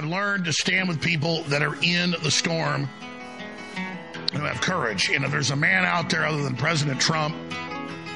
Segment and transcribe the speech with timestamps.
[0.00, 2.88] I've learned to stand with people that are in the storm
[4.32, 5.10] who have courage.
[5.10, 7.36] And if there's a man out there other than President Trump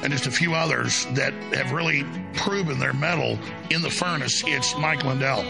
[0.02, 2.06] and just a few others that have really
[2.36, 5.44] proven their mettle in the furnace, it's Mike Lindell.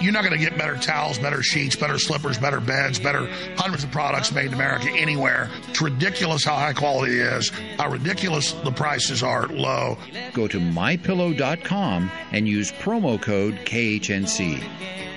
[0.00, 3.82] You're not going to get better towels, better sheets, better slippers, better beds, better hundreds
[3.82, 5.50] of products made in America anywhere.
[5.68, 9.98] It's ridiculous how high quality it is, how ridiculous the prices are low.
[10.34, 15.12] Go to mypillow.com and use promo code KHNC.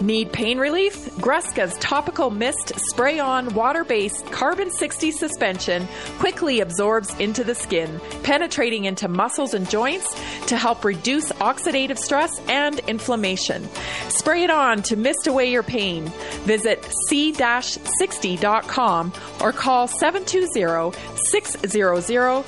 [0.00, 1.06] Need pain relief?
[1.16, 5.88] Gruska's topical mist spray on water based carbon 60 suspension
[6.20, 10.14] quickly absorbs into the skin, penetrating into muscles and joints
[10.46, 13.68] to help reduce oxidative stress and inflammation.
[14.08, 16.04] Spray it on to mist away your pain.
[16.44, 22.44] Visit c-60.com or call 720 600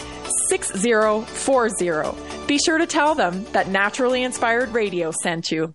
[0.48, 2.46] 6040.
[2.46, 5.74] Be sure to tell them that Naturally Inspired Radio sent you.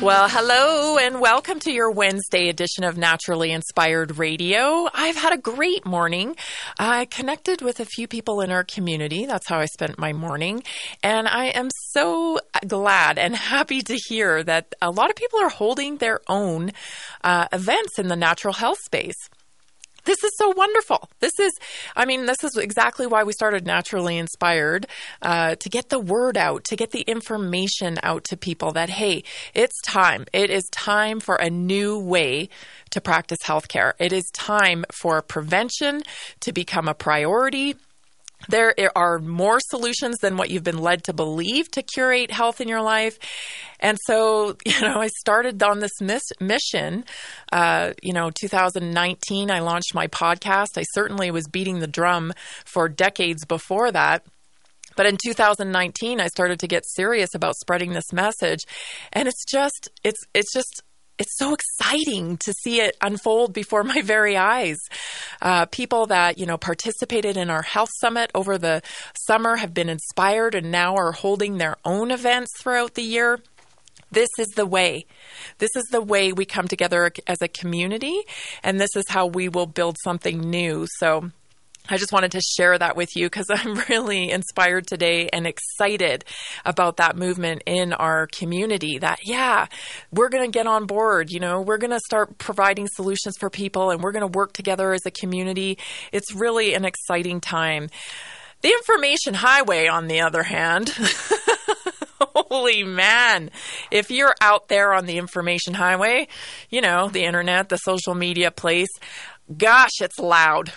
[0.00, 4.86] Well, hello and welcome to your Wednesday edition of Naturally Inspired Radio.
[4.92, 6.36] I've had a great morning.
[6.78, 9.24] I connected with a few people in our community.
[9.24, 10.62] That's how I spent my morning.
[11.02, 15.48] And I am so glad and happy to hear that a lot of people are
[15.48, 16.72] holding their own
[17.22, 19.30] uh, events in the natural health space.
[20.04, 21.08] This is so wonderful.
[21.20, 21.52] This is,
[21.96, 24.86] I mean, this is exactly why we started Naturally Inspired
[25.22, 29.24] uh, to get the word out, to get the information out to people that, hey,
[29.54, 30.26] it's time.
[30.32, 32.50] It is time for a new way
[32.90, 33.94] to practice healthcare.
[33.98, 36.02] It is time for prevention
[36.40, 37.76] to become a priority
[38.48, 42.68] there are more solutions than what you've been led to believe to curate health in
[42.68, 43.18] your life.
[43.80, 47.04] And so, you know, I started on this miss- mission.
[47.52, 50.76] Uh, you know, 2019, I launched my podcast.
[50.76, 52.32] I certainly was beating the drum
[52.64, 54.24] for decades before that.
[54.96, 58.64] But in 2019, I started to get serious about spreading this message.
[59.12, 60.82] And it's just, it's, it's just,
[61.18, 64.78] it's so exciting to see it unfold before my very eyes.
[65.40, 68.82] Uh, people that you know participated in our health summit over the
[69.26, 73.40] summer have been inspired and now are holding their own events throughout the year.
[74.10, 75.06] This is the way.
[75.58, 78.20] This is the way we come together as a community,
[78.62, 80.86] and this is how we will build something new.
[80.98, 81.30] So
[81.86, 86.24] I just wanted to share that with you because I'm really inspired today and excited
[86.64, 88.98] about that movement in our community.
[88.98, 89.66] That, yeah,
[90.10, 91.30] we're going to get on board.
[91.30, 94.52] You know, we're going to start providing solutions for people and we're going to work
[94.54, 95.78] together as a community.
[96.10, 97.90] It's really an exciting time.
[98.62, 100.88] The information highway, on the other hand,
[102.18, 103.50] holy man,
[103.90, 106.28] if you're out there on the information highway,
[106.70, 108.88] you know, the internet, the social media place,
[109.58, 110.72] gosh, it's loud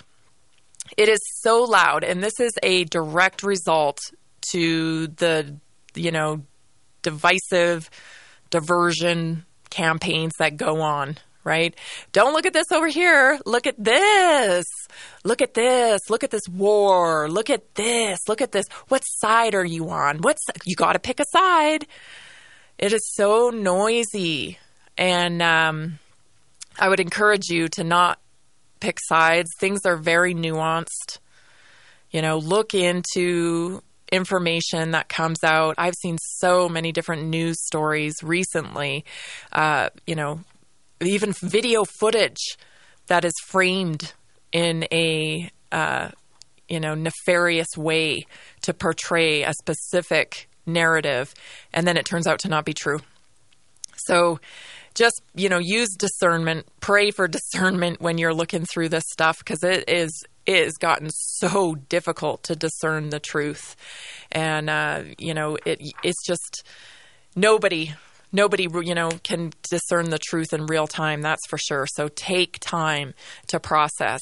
[0.96, 3.98] it is so loud, and this is a direct result
[4.52, 5.56] to the,
[5.94, 6.42] you know,
[7.02, 7.90] divisive
[8.50, 11.74] diversion campaigns that go on, right?
[12.12, 13.38] Don't look at this over here.
[13.44, 14.64] Look at this.
[15.24, 16.00] Look at this.
[16.08, 17.28] Look at this war.
[17.28, 18.18] Look at this.
[18.28, 18.66] Look at this.
[18.88, 20.18] What side are you on?
[20.18, 21.86] What's you got to pick a side.
[22.78, 24.58] It is so noisy,
[24.96, 25.98] and um,
[26.78, 28.20] I would encourage you to not
[28.80, 29.50] pick sides.
[29.58, 31.18] Things are very nuanced.
[32.10, 35.74] You know, look into information that comes out.
[35.78, 39.04] I've seen so many different news stories recently,
[39.52, 40.40] uh, you know,
[41.00, 42.56] even video footage
[43.08, 44.12] that is framed
[44.52, 46.08] in a, uh,
[46.68, 48.26] you know, nefarious way
[48.62, 51.34] to portray a specific narrative,
[51.72, 53.00] and then it turns out to not be true.
[53.96, 54.40] So,
[54.98, 59.62] just you know use discernment pray for discernment when you're looking through this stuff because
[59.62, 63.76] it is it has gotten so difficult to discern the truth.
[64.32, 66.66] And uh, you know it it's just
[67.36, 67.94] nobody
[68.32, 71.86] nobody you know can discern the truth in real time that's for sure.
[71.86, 73.14] So take time
[73.48, 74.20] to process.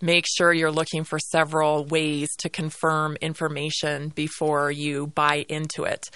[0.00, 6.10] Make sure you're looking for several ways to confirm information before you buy into it.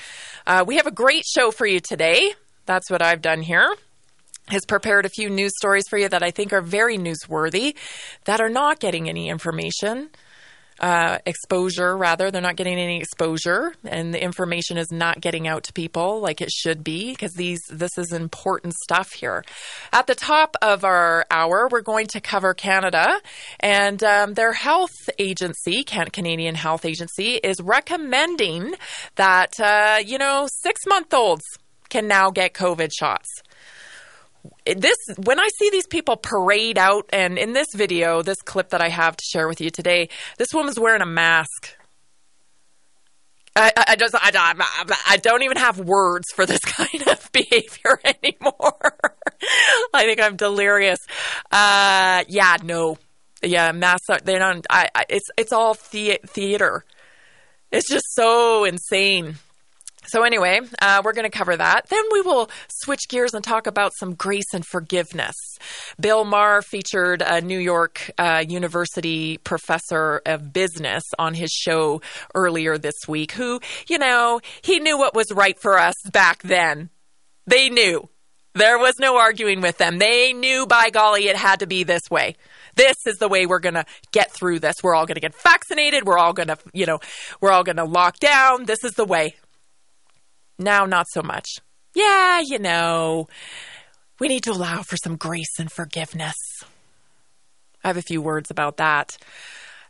[0.47, 2.35] Uh, we have a great show for you today.
[2.67, 3.77] That's what i've done here
[4.49, 7.75] has prepared a few news stories for you that I think are very newsworthy
[8.25, 10.11] that are not getting any information.
[10.79, 15.63] Uh, exposure rather they're not getting any exposure and the information is not getting out
[15.63, 19.43] to people like it should be because these this is important stuff here
[19.91, 23.19] at the top of our hour we're going to cover canada
[23.61, 28.75] and um, their health agency canadian health agency is recommending
[29.15, 31.45] that uh, you know six month olds
[31.89, 33.43] can now get covid shots
[34.65, 38.81] this when I see these people parade out, and in this video, this clip that
[38.81, 40.09] I have to share with you today,
[40.39, 41.77] this woman's wearing a mask.
[43.57, 44.31] I, I just I,
[45.09, 48.97] I don't even have words for this kind of behavior anymore.
[49.95, 50.99] I think I'm delirious.
[51.51, 52.99] Uh, yeah, no,
[53.43, 54.07] yeah, masks.
[54.25, 54.67] They don't.
[54.69, 56.85] I, I it's it's all the, theater.
[57.73, 59.37] It's just so insane.
[60.07, 61.89] So, anyway, uh, we're going to cover that.
[61.89, 65.35] Then we will switch gears and talk about some grace and forgiveness.
[66.01, 72.01] Bill Maher featured a New York uh, University professor of business on his show
[72.35, 76.91] earlier this week, who, you know, he knew what was right for us back then.
[77.47, 78.09] They knew.
[78.55, 79.99] There was no arguing with them.
[79.99, 82.37] They knew, by golly, it had to be this way.
[82.75, 84.77] This is the way we're going to get through this.
[84.83, 86.05] We're all going to get vaccinated.
[86.05, 87.01] We're all going to, you know,
[87.41, 88.65] we're all going to lock down.
[88.65, 89.35] This is the way.
[90.59, 91.49] Now, not so much.
[91.95, 93.29] Yeah, you know,
[94.19, 96.37] we need to allow for some grace and forgiveness.
[97.85, 99.17] I have a few words about that.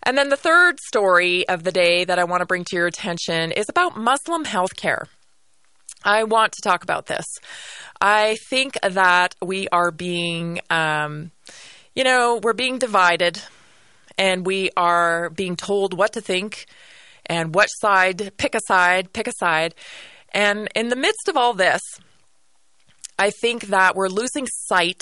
[0.03, 2.87] And then the third story of the day that I want to bring to your
[2.87, 5.07] attention is about Muslim healthcare.
[6.05, 7.25] I want to talk about this.
[8.01, 11.33] I think that we are being, um,
[11.95, 13.43] you know, we're being divided
[14.17, 16.67] and we are being told what to think
[17.27, 19.75] and what side, pick a side, pick a side.
[20.33, 21.81] And in the midst of all this,
[23.19, 25.01] I think that we're losing sight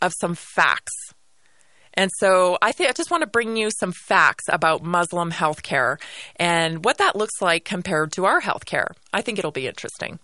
[0.00, 0.92] of some facts.
[1.94, 6.00] And so I think I just want to bring you some facts about Muslim healthcare
[6.36, 8.92] and what that looks like compared to our healthcare.
[9.12, 10.18] I think it'll be interesting.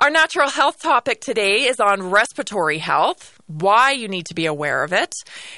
[0.00, 4.82] Our natural health topic today is on respiratory health, why you need to be aware
[4.82, 5.12] of it.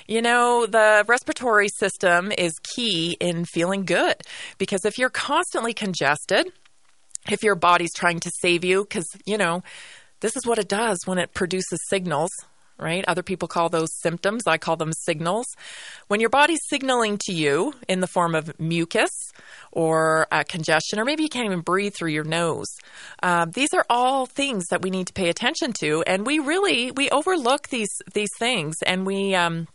[0.09, 4.17] You know, the respiratory system is key in feeling good
[4.59, 6.49] because if you're constantly congested,
[7.31, 9.63] if your body's trying to save you, because, you know,
[10.21, 12.31] this is what it does when it produces signals
[12.83, 13.05] right?
[13.07, 14.47] Other people call those symptoms.
[14.47, 15.47] I call them signals.
[16.09, 19.11] When your body's signaling to you in the form of mucus
[19.71, 22.69] or uh, congestion, or maybe you can't even breathe through your nose,
[23.23, 26.03] uh, these are all things that we need to pay attention to.
[26.07, 29.35] And we really we overlook these these things, and we.
[29.35, 29.69] Um,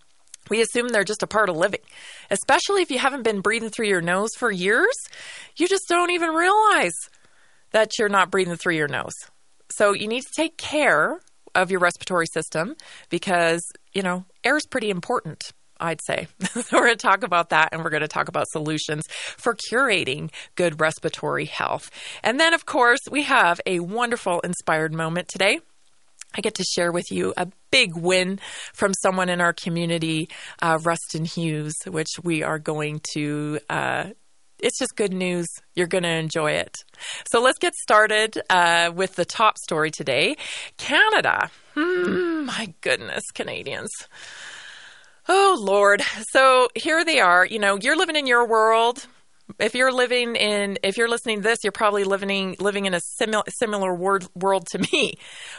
[0.49, 1.81] we assume they're just a part of living,
[2.31, 4.95] especially if you haven't been breathing through your nose for years.
[5.57, 6.93] You just don't even realize
[7.71, 9.13] that you're not breathing through your nose.
[9.71, 11.19] So you need to take care
[11.55, 12.75] of your respiratory system
[13.09, 13.61] because,
[13.93, 15.51] you know, air is pretty important.
[15.79, 16.27] I'd say.
[16.51, 19.55] so we're going to talk about that and we're going to talk about solutions for
[19.55, 21.91] curating good respiratory health.
[22.23, 25.59] And then, of course, we have a wonderful inspired moment today.
[26.35, 28.39] I get to share with you a big win
[28.73, 30.29] from someone in our community,
[30.61, 34.09] uh, Rustin Hughes, which we are going to uh,
[34.59, 35.47] it's just good news.
[35.75, 36.77] You're going to enjoy it.
[37.25, 40.37] So let's get started uh, with the top story today
[40.77, 41.49] Canada.
[41.75, 43.91] Hmm, my goodness, Canadians.
[45.29, 46.01] Oh, Lord.
[46.31, 47.45] So here they are.
[47.45, 49.07] You know, you're living in your world.
[49.59, 52.99] If you're living in, if you're listening to this, you're probably living living in a
[52.99, 55.13] similar similar world, world to me,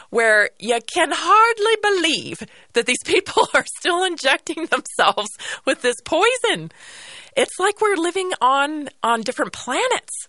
[0.09, 2.43] where you can hardly believe
[2.73, 5.29] that these people are still injecting themselves
[5.65, 6.71] with this poison
[7.35, 10.27] it's like we're living on on different planets.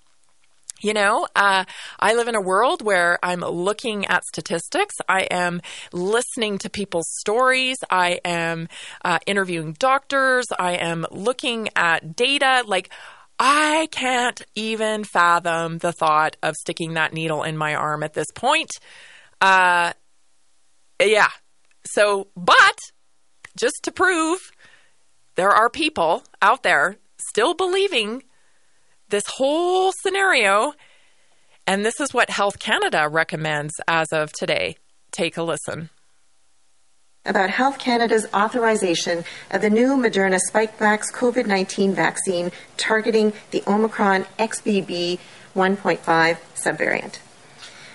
[0.82, 1.64] You know, uh,
[1.98, 4.94] I live in a world where I'm looking at statistics.
[5.06, 5.60] I am
[5.92, 7.76] listening to people's stories.
[7.90, 8.68] I am
[9.04, 10.46] uh, interviewing doctors.
[10.58, 12.64] I am looking at data.
[12.66, 12.90] Like,
[13.42, 18.30] I can't even fathom the thought of sticking that needle in my arm at this
[18.34, 18.70] point.
[19.40, 19.94] Uh,
[21.02, 21.30] yeah.
[21.86, 22.78] So, but
[23.56, 24.52] just to prove
[25.36, 28.24] there are people out there still believing
[29.08, 30.74] this whole scenario.
[31.66, 34.76] And this is what Health Canada recommends as of today.
[35.12, 35.88] Take a listen.
[37.26, 44.24] About Health Canada's authorization of the new Moderna Spikevax COVID 19 vaccine targeting the Omicron
[44.38, 45.18] XBB
[45.54, 47.18] 1.5 subvariant.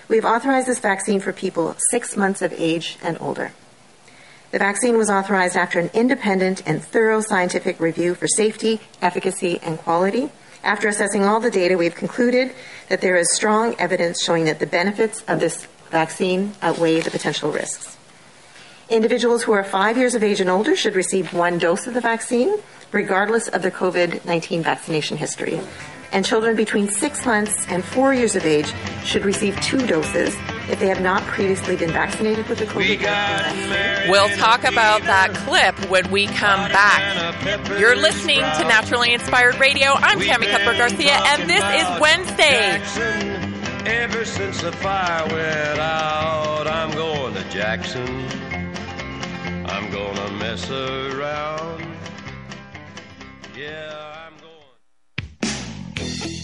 [0.06, 3.50] We've authorized this vaccine for people six months of age and older.
[4.52, 9.76] The vaccine was authorized after an independent and thorough scientific review for safety, efficacy, and
[9.76, 10.30] quality.
[10.62, 12.52] After assessing all the data, we've concluded
[12.88, 17.50] that there is strong evidence showing that the benefits of this vaccine outweigh the potential
[17.50, 17.96] risks.
[18.88, 22.00] Individuals who are five years of age and older should receive one dose of the
[22.00, 22.54] vaccine,
[22.92, 25.60] regardless of their COVID 19 vaccination history
[26.12, 28.72] and children between six months and four years of age
[29.04, 30.34] should receive two doses
[30.70, 34.10] if they have not previously been vaccinated with the COVID vaccine.
[34.10, 37.78] We'll talk about that clip when we come back.
[37.78, 39.92] You're listening to Naturally Inspired Radio.
[39.92, 42.80] I'm Tammy Cuthbert Garcia, and this is Wednesday.
[43.86, 48.45] Ever since the fire went out, I'm going to Jackson.
[49.96, 51.85] Gonna mess around.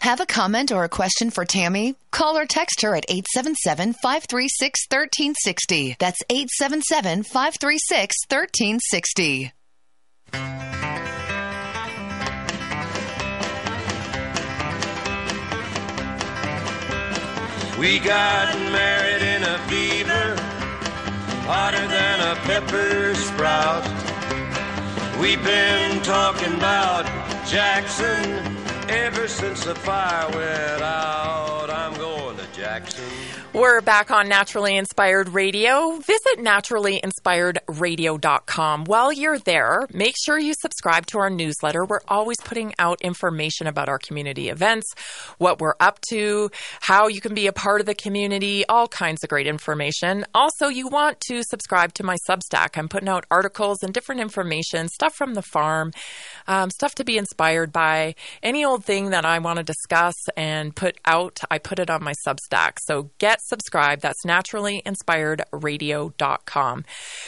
[0.00, 1.96] Have a comment or a question for Tammy?
[2.12, 5.96] Call or text her at 877 536 1360.
[5.98, 9.52] That's 877 536 1360.
[17.76, 20.36] We got married in a fever,
[21.46, 23.84] hotter than a pepper sprout.
[25.20, 27.04] We've been talking about
[27.46, 28.57] Jackson
[28.88, 31.70] ever since the fire went out.
[31.70, 33.37] I'm going to Jackson.
[33.54, 35.96] We're back on Naturally Inspired Radio.
[35.96, 38.84] Visit naturallyinspiredradio.com.
[38.84, 41.86] While you're there, make sure you subscribe to our newsletter.
[41.86, 44.92] We're always putting out information about our community events,
[45.38, 46.50] what we're up to,
[46.80, 50.26] how you can be a part of the community, all kinds of great information.
[50.34, 52.76] Also, you want to subscribe to my Substack.
[52.76, 55.92] I'm putting out articles and different information, stuff from the farm,
[56.48, 58.14] um, stuff to be inspired by.
[58.42, 62.04] Any old thing that I want to discuss and put out, I put it on
[62.04, 62.76] my Substack.
[62.84, 64.02] So get subscribed.
[64.02, 66.84] That's naturallyinspiredradio.com.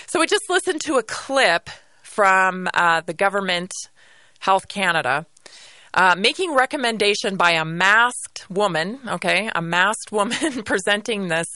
[0.07, 1.71] So we just listened to a clip
[2.02, 3.73] from uh, the government,
[4.40, 5.26] Health Canada,
[5.93, 11.49] uh, making recommendation by a masked woman, okay, a masked woman presenting this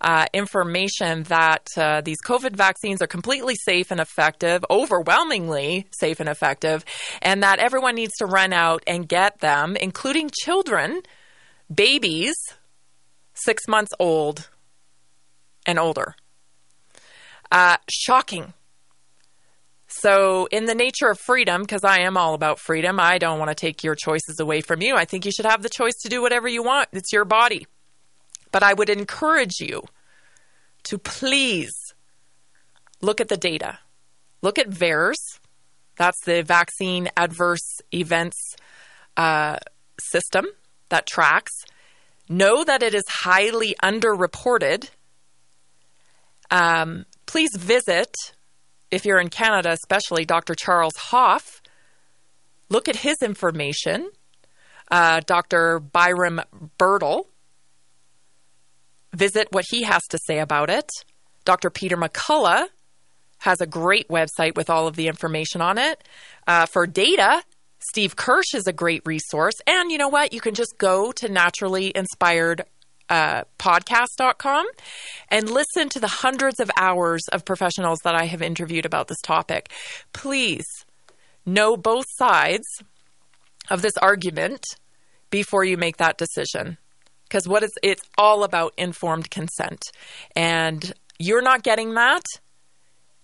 [0.00, 6.28] uh, information that uh, these COVID vaccines are completely safe and effective, overwhelmingly safe and
[6.28, 6.84] effective,
[7.20, 11.02] and that everyone needs to run out and get them, including children,
[11.72, 12.34] babies,
[13.36, 14.48] six months old
[15.64, 16.14] and older.
[17.50, 18.54] Uh, shocking.
[19.88, 23.50] So, in the nature of freedom, because I am all about freedom, I don't want
[23.50, 24.96] to take your choices away from you.
[24.96, 26.88] I think you should have the choice to do whatever you want.
[26.92, 27.66] It's your body.
[28.50, 29.84] But I would encourage you
[30.84, 31.72] to please
[33.00, 33.78] look at the data.
[34.42, 35.38] Look at VAERS.
[35.96, 38.56] That's the vaccine adverse events
[39.16, 39.58] uh,
[39.98, 40.46] system
[40.88, 41.64] that tracks.
[42.28, 44.90] Know that it is highly underreported.
[46.50, 48.14] Um, please visit,
[48.90, 50.54] if you're in Canada, especially Dr.
[50.54, 51.62] Charles Hoffe.
[52.68, 54.10] Look at his information.
[54.90, 55.80] Uh, Dr.
[55.80, 56.40] Byram
[56.78, 57.28] Bridle.
[59.14, 60.88] Visit what he has to say about it.
[61.44, 61.70] Dr.
[61.70, 62.66] Peter McCullough
[63.38, 66.02] has a great website with all of the information on it.
[66.46, 67.42] Uh, for data,
[67.88, 69.54] Steve Kirsch is a great resource.
[69.66, 70.32] And you know what?
[70.32, 72.62] You can just go to naturally inspired
[73.08, 74.66] uh, podcast.com
[75.28, 79.20] and listen to the hundreds of hours of professionals that I have interviewed about this
[79.22, 79.70] topic.
[80.12, 80.66] Please
[81.44, 82.66] know both sides
[83.70, 84.64] of this argument
[85.30, 86.78] before you make that decision.
[87.24, 89.82] Because what is it's all about informed consent.
[90.34, 92.24] And you're not getting that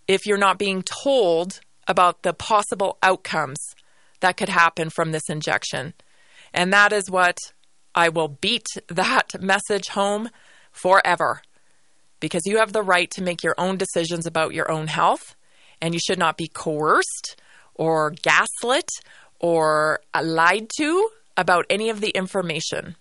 [0.08, 3.74] if you're not being told about the possible outcomes
[4.22, 5.94] that could happen from this injection.
[6.54, 7.36] And that is what
[7.94, 10.30] I will beat that message home
[10.72, 11.42] forever
[12.20, 15.36] because you have the right to make your own decisions about your own health
[15.80, 17.36] and you should not be coerced
[17.74, 18.88] or gaslit
[19.40, 22.96] or lied to about any of the information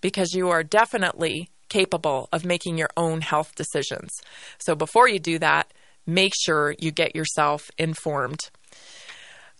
[0.00, 4.10] because you are definitely capable of making your own health decisions.
[4.58, 5.72] So before you do that,
[6.06, 8.40] make sure you get yourself informed.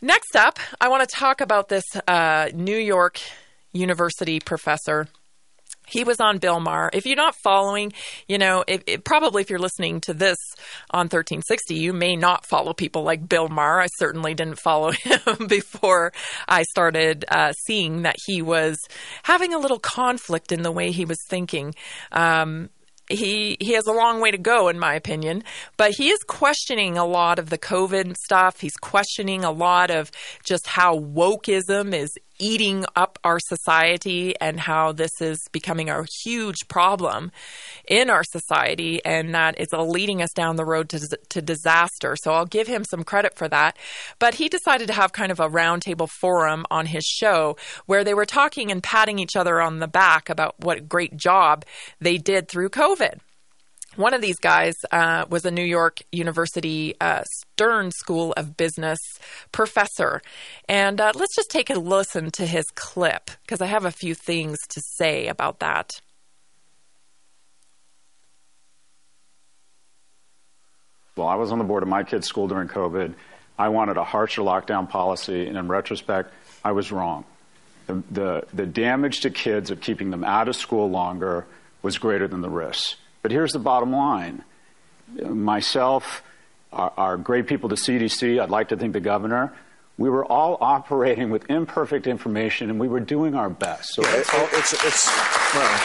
[0.05, 3.23] Next up, I want to talk about this uh, New York
[3.73, 5.09] University professor.
[5.87, 6.91] He was on Bill Maher.
[6.93, 7.95] If you're not following,
[8.29, 10.37] you know, if, if, probably if you're listening to this
[10.91, 13.81] on 1360, you may not follow people like Bill Maher.
[13.81, 16.13] I certainly didn't follow him before
[16.47, 18.77] I started uh, seeing that he was
[19.23, 21.75] having a little conflict in the way he was thinking.
[22.13, 22.69] Um,
[23.09, 25.43] he he has a long way to go in my opinion
[25.77, 28.61] but he is questioning a lot of the covid stuff.
[28.61, 30.11] He's questioning a lot of
[30.45, 36.69] just how wokeism is eating up our society and how this is becoming a huge
[36.69, 37.31] problem
[37.87, 42.17] in our society and that it's leading us down the road to, to disaster.
[42.23, 43.77] So I'll give him some credit for that.
[44.19, 48.15] But he decided to have kind of a roundtable forum on his show where they
[48.15, 51.65] were talking and patting each other on the back about what great job
[52.01, 53.19] they did through COVID.
[53.97, 58.99] One of these guys uh, was a New York University uh, Stern School of Business
[59.53, 60.21] professor.
[60.69, 64.15] And uh, let's just take a listen to his clip because I have a few
[64.15, 65.91] things to say about that.
[71.17, 73.15] Well, I was on the board of my kid's school during COVID.
[73.57, 76.33] I wanted a harsher lockdown policy, and in retrospect,
[76.65, 77.25] I was wrong.
[77.87, 81.47] The, the, the damage to kids of keeping them out of school longer
[81.83, 82.97] was greater than the risks.
[83.25, 84.45] But here's the bottom line
[85.19, 86.23] myself,
[86.71, 89.55] our, our great people, the CDC, I'd like to think the governor,
[89.97, 93.95] we were all operating with imperfect information and we were doing our best.
[93.95, 95.07] So yeah, it's, it's, it's,
[95.55, 95.79] well.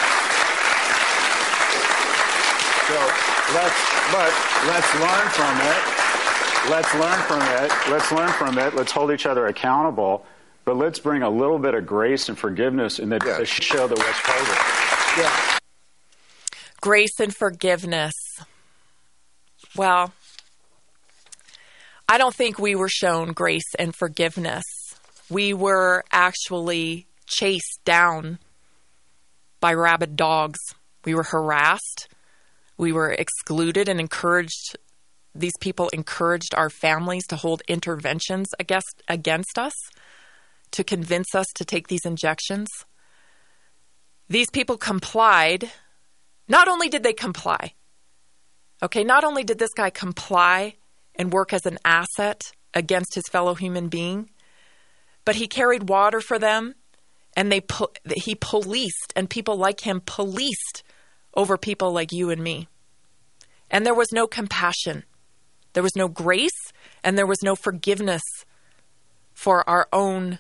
[2.88, 3.00] So
[3.56, 3.80] let's,
[4.12, 4.34] but
[4.68, 5.80] let's learn from it.
[6.70, 7.72] Let's learn from it.
[7.90, 8.76] Let's learn from it.
[8.76, 10.26] Let's hold each other accountable.
[10.66, 13.38] But let's bring a little bit of grace and forgiveness in the yeah.
[13.38, 15.18] to show the West Coast.
[15.18, 15.59] Yeah.
[16.82, 18.14] Grace and forgiveness.
[19.76, 20.14] Well,
[22.08, 24.64] I don't think we were shown grace and forgiveness.
[25.30, 28.40] We were actually chased down
[29.60, 30.60] by rabid dogs.
[31.06, 32.08] We were harassed.
[32.78, 34.78] We were excluded and encouraged.
[35.36, 39.74] These people encouraged our families to hold interventions against, against us
[40.72, 42.68] to convince us to take these injections.
[44.28, 45.72] These people complied.
[46.50, 47.76] Not only did they comply,
[48.82, 50.76] okay, not only did this guy comply
[51.16, 54.32] and work as an asset against his fellow human being,
[55.24, 56.74] but he carried water for them
[57.38, 57.62] and they
[58.16, 60.84] he policed and people like him policed
[61.36, 62.68] over people like you and me.
[63.70, 65.04] And there was no compassion.
[65.74, 68.24] There was no grace and there was no forgiveness
[69.34, 70.40] for our own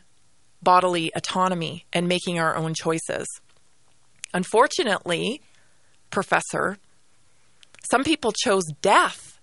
[0.63, 3.27] bodily autonomy and making our own choices.
[4.33, 5.41] Unfortunately,
[6.09, 6.77] professor,
[7.89, 9.39] some people chose death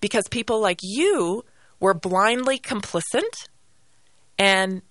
[0.00, 1.44] because people like you
[1.80, 3.48] were blindly complicit
[4.38, 4.82] and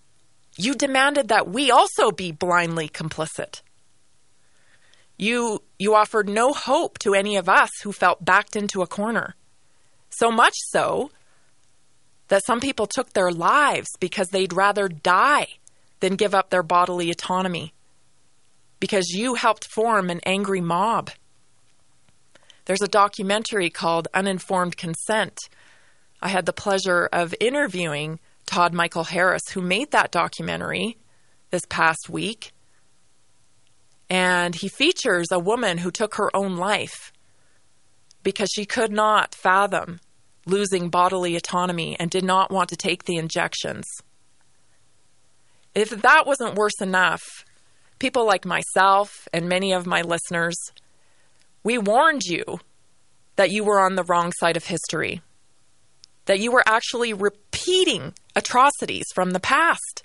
[0.58, 3.62] you demanded that we also be blindly complicit.
[5.18, 9.36] You, you offered no hope to any of us who felt backed into a corner.
[10.10, 11.12] So much so
[12.28, 15.48] that some people took their lives because they'd rather die
[16.00, 17.74] than give up their bodily autonomy.
[18.80, 21.10] Because you helped form an angry mob.
[22.66, 25.38] There's a documentary called Uninformed Consent.
[26.22, 30.98] I had the pleasure of interviewing Todd Michael Harris, who made that documentary
[31.50, 32.52] this past week.
[34.10, 37.12] And he features a woman who took her own life
[38.24, 40.00] because she could not fathom
[40.46, 43.86] losing bodily autonomy and did not want to take the injections.
[45.76, 47.46] If that wasn't worse enough,
[48.00, 50.58] people like myself and many of my listeners,
[51.64, 52.60] we warned you
[53.36, 55.22] that you were on the wrong side of history
[56.28, 60.04] that you were actually repeating atrocities from the past.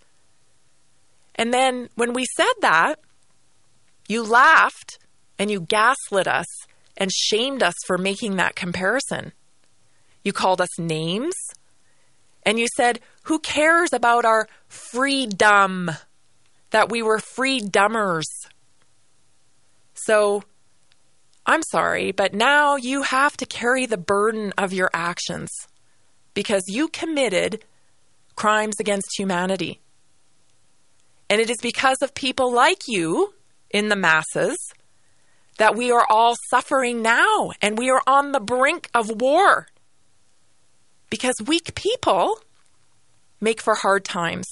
[1.34, 2.96] And then when we said that,
[4.08, 4.98] you laughed
[5.38, 6.46] and you gaslit us
[6.96, 9.32] and shamed us for making that comparison.
[10.24, 11.34] You called us names
[12.44, 15.90] and you said, Who cares about our freedom?
[16.72, 18.24] That we were free dumbers.
[19.94, 20.42] So
[21.46, 25.50] I'm sorry, but now you have to carry the burden of your actions
[26.34, 27.64] because you committed
[28.36, 29.80] crimes against humanity.
[31.28, 33.34] And it is because of people like you
[33.70, 34.56] in the masses
[35.58, 39.66] that we are all suffering now and we are on the brink of war.
[41.10, 42.38] Because weak people
[43.40, 44.46] make for hard times.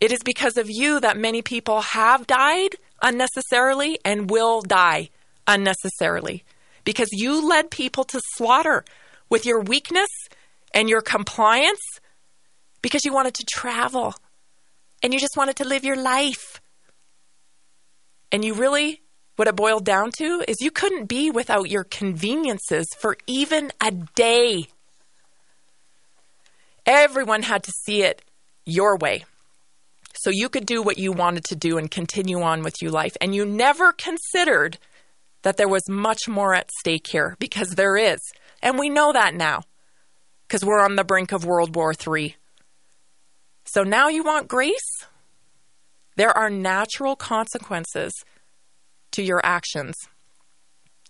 [0.00, 5.10] It is because of you that many people have died unnecessarily and will die
[5.46, 6.44] unnecessarily.
[6.84, 8.84] Because you led people to slaughter
[9.28, 10.10] with your weakness
[10.72, 11.80] and your compliance
[12.82, 14.14] because you wanted to travel
[15.02, 16.60] and you just wanted to live your life.
[18.30, 19.02] And you really,
[19.36, 23.90] what it boiled down to is you couldn't be without your conveniences for even a
[23.90, 24.68] day.
[26.84, 28.22] Everyone had to see it
[28.64, 29.24] your way.
[30.26, 33.16] So you could do what you wanted to do and continue on with your life.
[33.20, 34.76] And you never considered
[35.42, 38.18] that there was much more at stake here because there is.
[38.60, 39.62] And we know that now
[40.42, 42.34] because we're on the brink of World War III.
[43.66, 45.06] So now you want grace?
[46.16, 48.12] There are natural consequences
[49.12, 49.94] to your actions.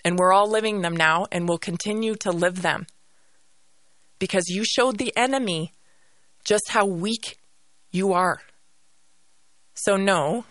[0.05, 2.87] And we're all living them now and will continue to live them.
[4.19, 5.73] Because you showed the enemy
[6.45, 7.39] just how weak
[7.91, 8.43] you are.
[9.77, 10.45] So, no,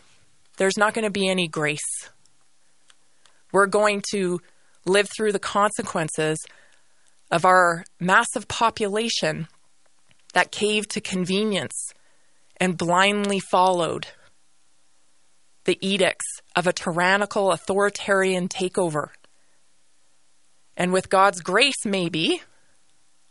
[0.57, 2.09] there's not going to be any grace.
[3.51, 4.39] We're going to
[4.85, 6.37] live through the consequences
[7.31, 9.47] of our massive population
[10.33, 11.91] that caved to convenience
[12.57, 14.07] and blindly followed
[15.63, 19.07] the edicts of a tyrannical authoritarian takeover.
[20.77, 22.43] And with God's grace, maybe,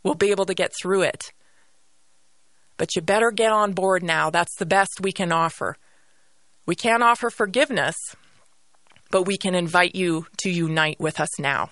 [0.02, 1.32] we'll be able to get through it.
[2.76, 4.30] But you better get on board now.
[4.30, 5.76] That's the best we can offer.
[6.66, 7.96] We can't offer forgiveness,
[9.10, 11.70] but we can invite you to unite with us now.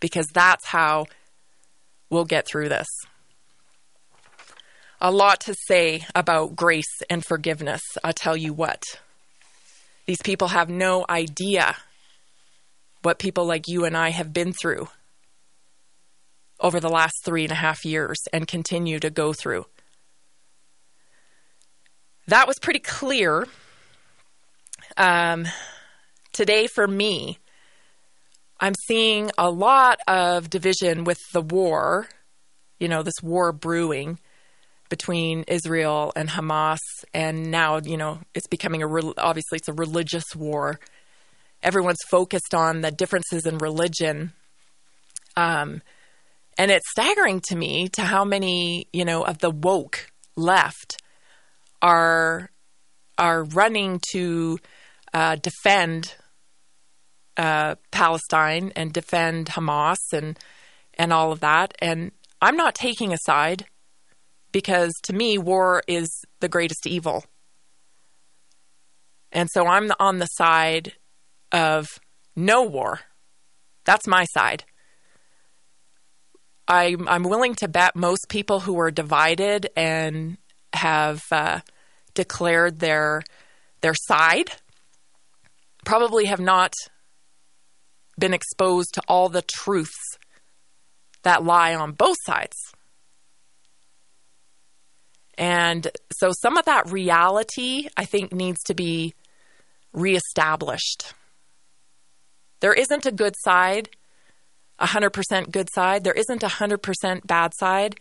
[0.00, 1.06] Because that's how
[2.08, 2.86] We'll get through this.
[5.00, 8.82] A lot to say about grace and forgiveness, I'll tell you what.
[10.06, 11.76] These people have no idea
[13.02, 14.88] what people like you and I have been through
[16.60, 19.66] over the last three and a half years and continue to go through.
[22.28, 23.46] That was pretty clear.
[24.96, 25.46] Um,
[26.32, 27.38] today, for me,
[28.58, 32.08] I'm seeing a lot of division with the war,
[32.80, 34.18] you know, this war brewing
[34.88, 36.78] between Israel and Hamas.
[37.12, 40.78] And now, you know, it's becoming a, re- obviously, it's a religious war.
[41.62, 44.32] Everyone's focused on the differences in religion.
[45.36, 45.82] Um,
[46.56, 51.02] and it's staggering to me to how many, you know, of the woke left
[51.82, 52.50] are
[53.18, 54.58] are running to
[55.16, 56.14] uh, defend
[57.38, 60.38] uh, Palestine and defend Hamas and
[60.92, 61.72] and all of that.
[61.78, 63.64] And I'm not taking a side
[64.52, 67.24] because to me, war is the greatest evil.
[69.32, 70.92] And so I'm on the side
[71.50, 71.98] of
[72.34, 73.00] no war.
[73.86, 74.64] That's my side.
[76.68, 80.36] I'm, I'm willing to bet most people who are divided and
[80.74, 81.60] have uh,
[82.12, 83.22] declared their
[83.80, 84.50] their side
[85.86, 86.74] probably have not
[88.18, 90.18] been exposed to all the truths
[91.22, 92.56] that lie on both sides.
[95.38, 99.14] And so some of that reality, I think, needs to be
[99.92, 101.14] reestablished.
[102.60, 103.90] There isn't a good side,
[104.78, 106.04] a 100% good side.
[106.04, 107.96] There isn't a 100% bad side.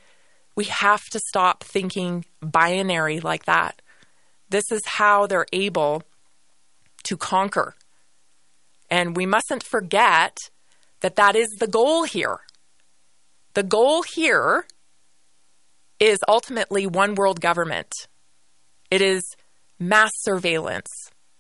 [0.56, 3.82] We have to stop thinking binary like that.
[4.50, 6.04] This is how they're able
[7.06, 7.76] to conquer.
[8.89, 10.38] And we mustn't forget
[11.02, 12.39] that that is the goal here.
[13.54, 14.65] The goal here
[16.00, 17.91] is ultimately one world government.
[18.91, 19.24] It is
[19.80, 20.89] mass surveillance.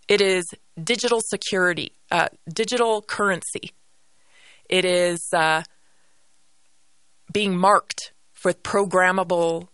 [0.07, 0.45] It is
[0.81, 3.71] digital security, uh, digital currency.
[4.69, 5.63] It is uh,
[7.31, 9.67] being marked with programmable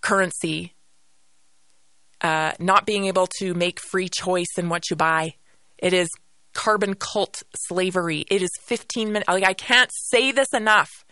[0.00, 0.74] currency,
[2.22, 5.34] uh, not being able to make free choice in what you buy.
[5.78, 6.08] It is
[6.52, 8.24] carbon cult slavery.
[8.30, 9.28] It is 15 minutes.
[9.28, 11.04] Like, I can't say this enough.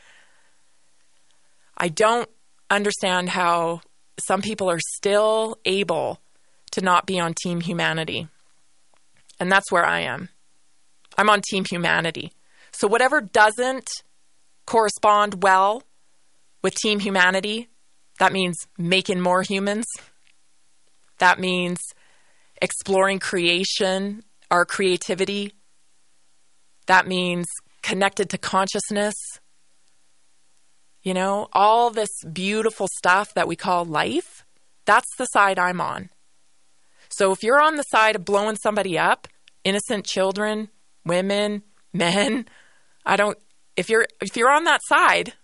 [1.76, 2.28] I don't
[2.70, 3.80] understand how
[4.20, 6.20] some people are still able
[6.72, 8.28] to not be on Team Humanity.
[9.40, 10.28] And that's where I am.
[11.16, 12.32] I'm on Team Humanity.
[12.72, 13.88] So, whatever doesn't
[14.66, 15.82] correspond well
[16.62, 17.68] with Team Humanity,
[18.18, 19.86] that means making more humans.
[21.18, 21.78] That means
[22.60, 25.52] exploring creation, our creativity.
[26.86, 27.46] That means
[27.82, 29.14] connected to consciousness.
[31.02, 34.44] You know, all this beautiful stuff that we call life,
[34.84, 36.10] that's the side I'm on.
[37.08, 39.28] So if you're on the side of blowing somebody up,
[39.64, 40.68] innocent children,
[41.04, 42.46] women, men,
[43.06, 43.38] I don't
[43.76, 45.34] if you're if you're on that side,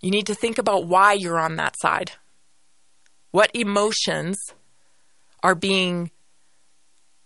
[0.00, 2.12] you need to think about why you're on that side.
[3.30, 4.36] What emotions
[5.42, 6.10] are being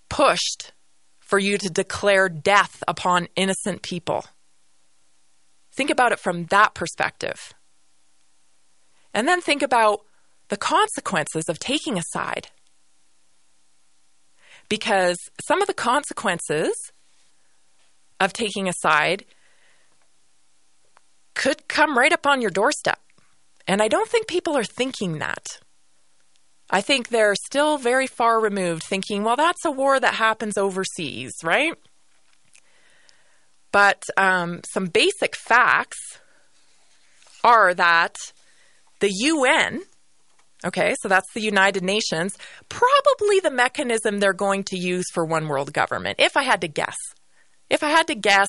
[0.09, 0.73] pushed
[1.19, 4.27] for you to declare death upon innocent people?
[5.73, 7.55] Think about it from that perspective.
[9.13, 10.01] And then think about
[10.49, 12.49] the consequences of taking a side.
[14.69, 16.93] Because some of the consequences
[18.21, 19.25] of taking a side
[21.35, 23.01] could come right up on your doorstep.
[23.67, 25.59] And I don't think people are thinking that.
[26.71, 31.35] I think they're still very far removed, thinking, well, that's a war that happens overseas,
[31.43, 31.75] right?
[33.71, 35.99] But um, some basic facts
[37.43, 38.17] are that
[39.01, 39.83] the UN,
[40.65, 45.49] okay, so that's the United Nations, probably the mechanism they're going to use for one
[45.49, 46.97] world government, if I had to guess.
[47.71, 48.49] If I had to guess,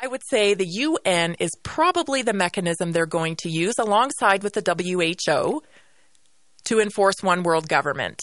[0.00, 4.52] I would say the UN is probably the mechanism they're going to use alongside with
[4.52, 5.62] the WHO
[6.66, 8.20] to enforce one world government.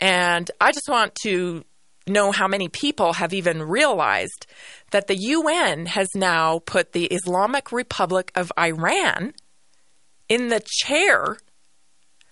[0.00, 1.64] And I just want to
[2.06, 4.46] know how many people have even realized
[4.90, 9.34] that the UN has now put the Islamic Republic of Iran
[10.28, 11.36] in the chair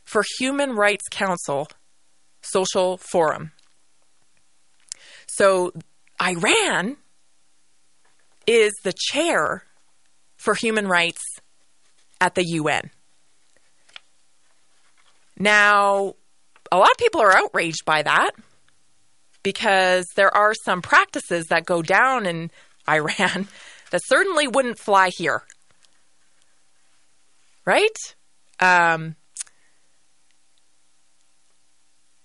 [0.05, 1.69] for Human Rights Council
[2.43, 3.53] Social Forum.
[5.29, 5.73] So
[6.21, 6.97] Iran
[8.47, 9.63] is the chair
[10.37, 11.23] for human rights
[12.21, 12.91] at the UN.
[15.41, 16.17] Now,
[16.71, 18.33] a lot of people are outraged by that
[19.43, 22.51] because there are some practices that go down in
[22.89, 23.49] Iran
[23.91, 25.43] that certainly wouldn't fly here.
[27.65, 27.97] Right?
[28.61, 29.17] Um,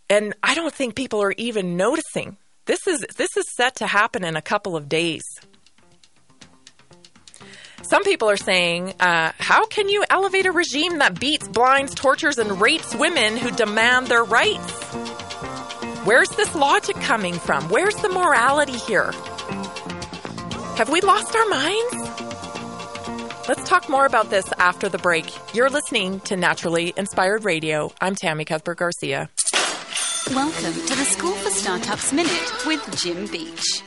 [0.10, 2.38] and I don't think people are even noticing.
[2.66, 5.24] This is this is set to happen in a couple of days.
[7.88, 12.40] Some people are saying, uh, how can you elevate a regime that beats, blinds, tortures,
[12.40, 14.74] and rapes women who demand their rights?
[16.04, 17.70] Where's this logic coming from?
[17.70, 19.12] Where's the morality here?
[20.78, 21.94] Have we lost our minds?
[23.48, 25.32] Let's talk more about this after the break.
[25.54, 27.94] You're listening to Naturally Inspired Radio.
[28.02, 29.30] I'm Tammy Cuthbert Garcia.
[30.32, 33.84] Welcome to the School for Startups Minute with Jim Beach.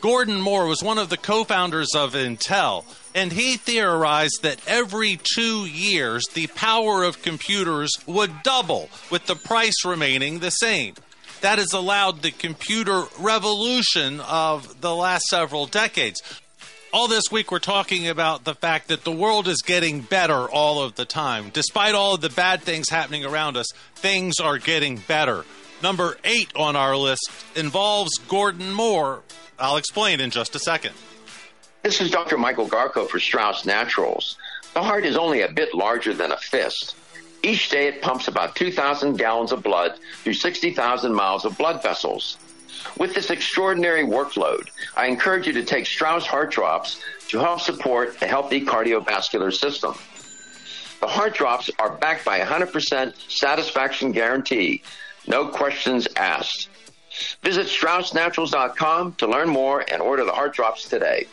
[0.00, 5.18] Gordon Moore was one of the co founders of Intel, and he theorized that every
[5.22, 10.94] two years the power of computers would double, with the price remaining the same.
[11.40, 16.22] That has allowed the computer revolution of the last several decades.
[16.92, 20.82] All this week, we're talking about the fact that the world is getting better all
[20.82, 21.50] of the time.
[21.52, 25.44] Despite all of the bad things happening around us, things are getting better.
[25.82, 29.22] Number eight on our list involves Gordon Moore.
[29.58, 30.94] I'll explain in just a second.
[31.82, 32.36] This is Dr.
[32.36, 34.36] Michael Garko for Strauss Naturals.
[34.74, 36.94] The heart is only a bit larger than a fist.
[37.42, 42.36] Each day it pumps about 2,000 gallons of blood through 60,000 miles of blood vessels.
[42.98, 48.20] With this extraordinary workload, I encourage you to take Strauss Heart Drops to help support
[48.20, 49.94] a healthy cardiovascular system.
[51.00, 54.82] The heart drops are backed by a 100% satisfaction guarantee
[55.26, 56.68] no questions asked.
[57.42, 61.26] Visit StraussNaturals.com to learn more and order the heart drops today.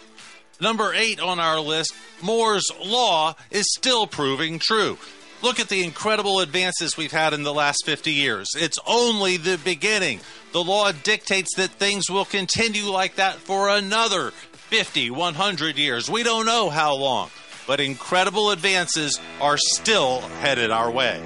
[0.60, 4.98] Number eight on our list Moore's Law is still proving true.
[5.43, 8.50] Look at the incredible advances we've had in the last 50 years.
[8.58, 10.20] It's only the beginning.
[10.52, 16.10] The law dictates that things will continue like that for another 50, 100 years.
[16.10, 17.30] We don't know how long,
[17.67, 21.22] but incredible advances are still headed our way.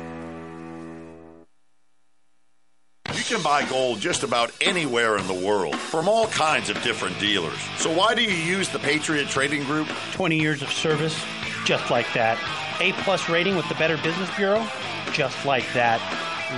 [3.31, 7.57] Can buy gold just about anywhere in the world from all kinds of different dealers.
[7.77, 9.87] So why do you use the Patriot Trading Group?
[10.11, 11.17] 20 years of service,
[11.63, 12.37] just like that.
[12.81, 14.67] A plus rating with the Better Business Bureau,
[15.13, 16.01] just like that.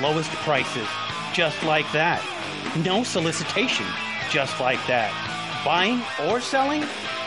[0.01, 0.87] Lowest prices,
[1.31, 2.23] just like that.
[2.83, 3.85] No solicitation,
[4.31, 5.13] just like that.
[5.63, 6.83] Buying or selling,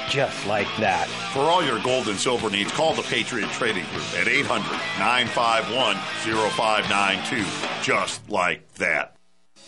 [0.08, 1.06] just like that.
[1.32, 5.94] For all your gold and silver needs, call the Patriot Trading Group at 800 951
[6.50, 7.44] 0592.
[7.84, 9.15] Just like that.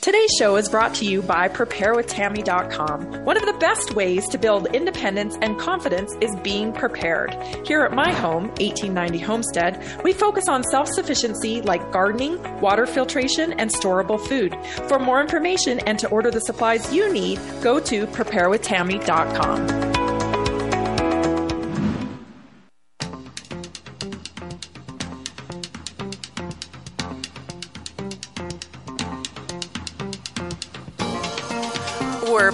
[0.00, 3.24] Today's show is brought to you by PrepareWithTammy.com.
[3.24, 7.34] One of the best ways to build independence and confidence is being prepared.
[7.66, 13.52] Here at my home, 1890 Homestead, we focus on self sufficiency like gardening, water filtration,
[13.54, 14.56] and storable food.
[14.88, 19.97] For more information and to order the supplies you need, go to PrepareWithTammy.com.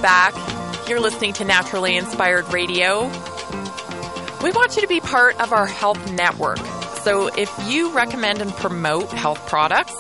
[0.04, 0.34] back.
[0.86, 3.06] You're listening to Naturally Inspired Radio.
[4.42, 6.58] We want you to be part of our health network.
[7.04, 9.94] So if you recommend and promote health products,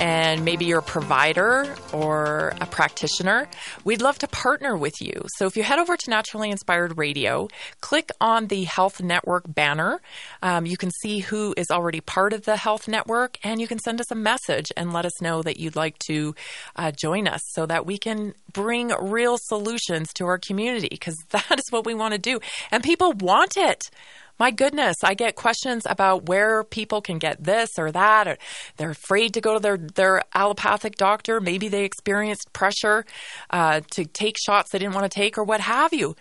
[0.00, 3.48] and maybe you're a provider or a practitioner,
[3.84, 5.22] we'd love to partner with you.
[5.36, 7.48] So if you head over to Naturally Inspired Radio,
[7.80, 10.00] click on the Health Network banner.
[10.42, 13.78] Um, you can see who is already part of the Health Network, and you can
[13.78, 16.34] send us a message and let us know that you'd like to
[16.76, 21.58] uh, join us so that we can bring real solutions to our community because that
[21.58, 22.40] is what we want to do.
[22.70, 23.90] And people want it
[24.38, 28.28] my goodness, I get questions about where people can get this or that.
[28.28, 28.38] Or
[28.76, 31.40] they're afraid to go to their, their allopathic doctor.
[31.40, 33.04] Maybe they experienced pressure
[33.50, 36.14] uh, to take shots they didn't want to take or what have you.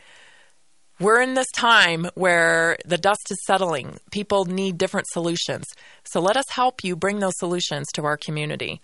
[1.00, 4.00] We're in this time where the dust is settling.
[4.12, 5.66] People need different solutions.
[6.04, 8.82] So let us help you bring those solutions to our community.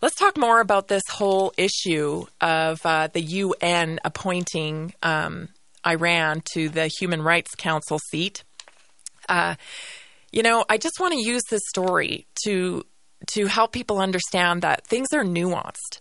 [0.00, 5.48] Let's talk more about this whole issue of uh, the UN appointing um,
[5.86, 8.44] Iran to the Human Rights Council seat.
[9.28, 9.54] Uh,
[10.32, 12.84] you know, I just want to use this story to
[13.28, 16.00] to help people understand that things are nuanced.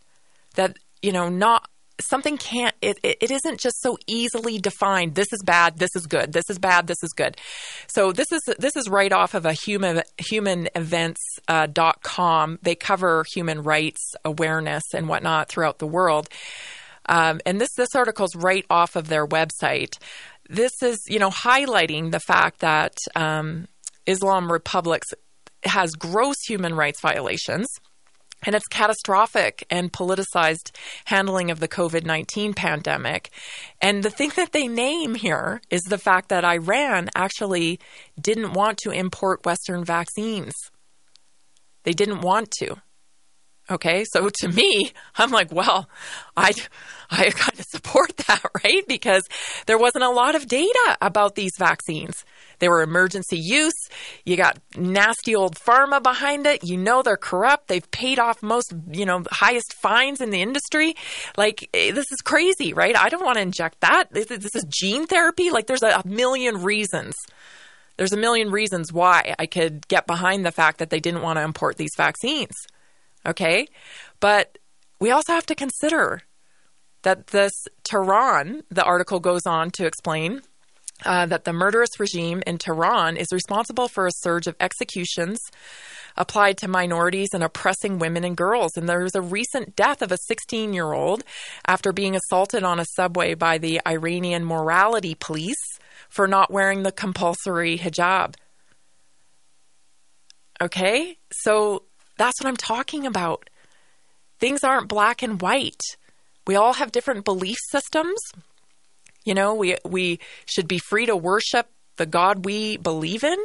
[0.55, 1.67] That you know, not
[2.01, 6.33] something can't it, it, isn't just so easily defined this is bad this is good
[6.33, 7.37] this is bad this is good
[7.87, 11.67] so this is this is right off of a human human events uh,
[12.61, 16.29] they cover human rights awareness and whatnot throughout the world
[17.07, 19.97] um, and this this article is right off of their website.
[20.49, 23.67] This is you know highlighting the fact that um,
[24.05, 25.13] Islam republics
[25.65, 27.67] has gross human rights violations.
[28.45, 30.75] And it's catastrophic and politicized
[31.05, 33.31] handling of the COVID 19 pandemic.
[33.81, 37.79] And the thing that they name here is the fact that Iran actually
[38.19, 40.53] didn't want to import Western vaccines.
[41.83, 42.81] They didn't want to.
[43.71, 45.87] Okay, so to me, I'm like, well,
[46.35, 46.53] I,
[47.09, 48.85] I kind of support that, right?
[48.87, 49.23] Because
[49.67, 52.25] there wasn't a lot of data about these vaccines.
[52.59, 53.73] They were emergency use.
[54.25, 56.63] You got nasty old pharma behind it.
[56.63, 57.69] You know they're corrupt.
[57.69, 60.95] They've paid off most, you know, highest fines in the industry.
[61.37, 62.97] Like eh, this is crazy, right?
[62.97, 64.11] I don't want to inject that.
[64.11, 65.51] This is, this is gene therapy.
[65.51, 67.15] Like there's a million reasons.
[67.95, 71.37] There's a million reasons why I could get behind the fact that they didn't want
[71.37, 72.55] to import these vaccines.
[73.25, 73.67] Okay?
[74.19, 74.57] But
[74.99, 76.21] we also have to consider
[77.03, 77.51] that this
[77.83, 80.41] Tehran, the article goes on to explain
[81.05, 85.39] uh, that the murderous regime in Tehran is responsible for a surge of executions
[86.15, 88.77] applied to minorities and oppressing women and girls.
[88.77, 91.23] And there was a recent death of a 16 year old
[91.65, 96.91] after being assaulted on a subway by the Iranian morality police for not wearing the
[96.91, 98.35] compulsory hijab.
[100.61, 101.17] Okay?
[101.31, 101.83] So
[102.17, 103.49] that's what I'm talking about.
[104.39, 105.81] Things aren't black and white.
[106.45, 108.19] We all have different belief systems.
[109.23, 113.37] You know, we we should be free to worship the God we believe in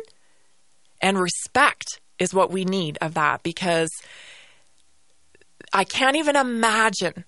[1.01, 3.91] and respect is what we need of that because
[5.73, 7.25] I can't even imagine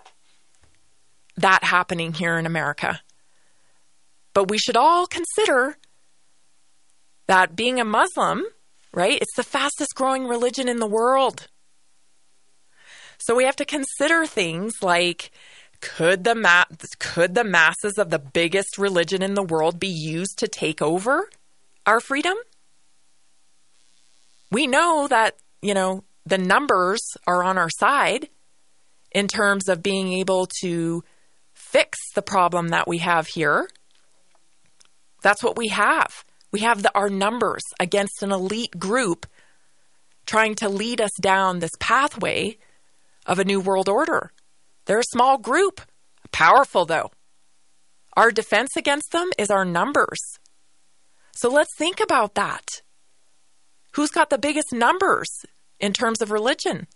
[1.37, 3.01] that happening here in America.
[4.35, 5.77] But we should all consider
[7.27, 8.45] that being a Muslim,
[8.93, 9.21] right?
[9.21, 11.49] It's the fastest growing religion in the world.
[13.19, 15.31] So we have to consider things like
[15.81, 16.65] could the ma-
[16.99, 21.29] could the masses of the biggest religion in the world be used to take over
[21.87, 22.37] our freedom?
[24.51, 28.29] We know that, you know, the numbers are on our side
[29.13, 31.03] in terms of being able to
[31.55, 33.69] fix the problem that we have here.
[35.23, 36.25] That's what we have.
[36.53, 39.27] We have the, our numbers against an elite group
[40.27, 42.59] trying to lead us down this pathway
[43.27, 44.33] of a new world order.
[44.87, 45.81] They're a small group,
[46.33, 47.11] powerful though.
[48.17, 50.21] Our defense against them is our numbers.
[51.33, 52.83] So let's think about that.
[53.93, 55.29] Who's got the biggest numbers
[55.79, 56.87] in terms of religion?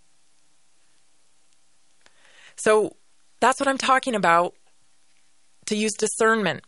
[2.57, 2.95] So
[3.39, 4.55] that's what I'm talking about
[5.65, 6.63] to use discernment.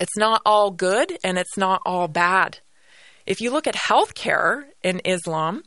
[0.00, 2.58] It's not all good and it's not all bad.
[3.26, 5.64] If you look at healthcare in Islam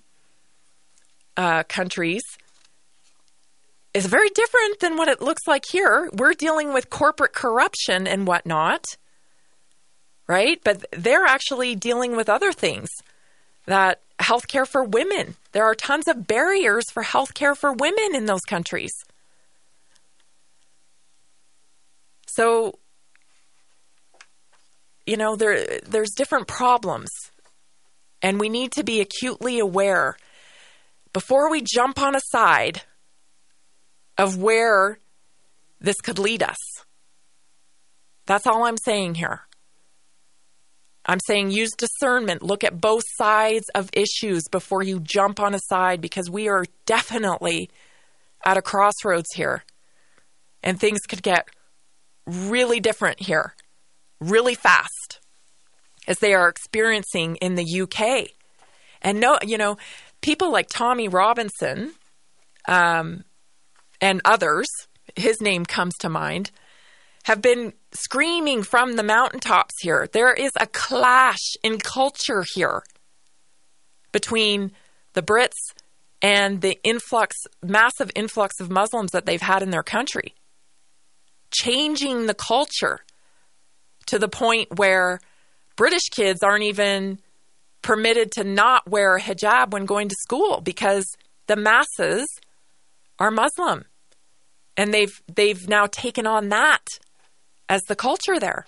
[1.36, 2.24] uh, countries,
[3.94, 6.10] it's very different than what it looks like here.
[6.14, 8.86] We're dealing with corporate corruption and whatnot,
[10.28, 10.60] right?
[10.64, 12.90] But they're actually dealing with other things
[13.66, 15.36] that healthcare for women.
[15.52, 18.92] There are tons of barriers for healthcare for women in those countries.
[22.28, 22.78] So,
[25.08, 27.10] you know, there there's different problems,
[28.22, 30.18] and we need to be acutely aware
[31.14, 32.84] before we jump on a side
[34.18, 35.00] of where
[35.80, 36.58] this could lead us.
[38.26, 39.42] That's all I'm saying here.
[41.06, 42.44] I'm saying use discernment.
[42.44, 46.66] Look at both sides of issues before you jump on a side because we are
[46.86, 47.70] definitely
[48.46, 49.64] at a crossroads here.
[50.62, 51.48] And things could get
[52.26, 53.56] really different here,
[54.20, 55.20] really fast,
[56.08, 58.30] as they are experiencing in the UK.
[59.02, 59.78] And no, you know,
[60.22, 61.94] people like Tommy Robinson,
[62.68, 63.24] um,
[64.02, 64.68] and others,
[65.16, 66.52] his name comes to mind,
[67.24, 70.08] have been screaming from the mountaintops here.
[70.12, 72.84] There is a clash in culture here
[74.12, 74.72] between
[75.14, 75.74] the Brits
[76.22, 80.36] and the influx, massive influx of Muslims that they've had in their country,
[81.52, 83.00] changing the culture
[84.08, 85.20] to the point where
[85.76, 87.20] British kids aren't even
[87.82, 91.06] permitted to not wear a hijab when going to school because
[91.48, 92.28] the masses
[93.20, 93.86] are Muslim.
[94.76, 96.86] And they've they've now taken on that
[97.70, 98.66] as the culture there.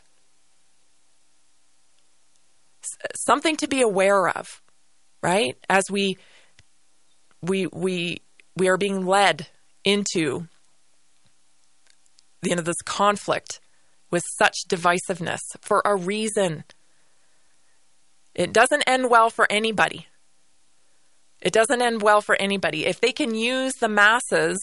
[2.83, 4.61] S- something to be aware of,
[5.21, 5.55] right?
[5.69, 6.17] As we
[7.41, 8.21] we we
[8.55, 9.47] we are being led
[9.83, 10.47] into
[12.41, 13.59] the end of this conflict
[14.11, 16.63] with such divisiveness for a reason.
[18.33, 20.07] It doesn't end well for anybody.
[21.41, 22.85] It doesn't end well for anybody.
[22.85, 24.57] If they can use the masses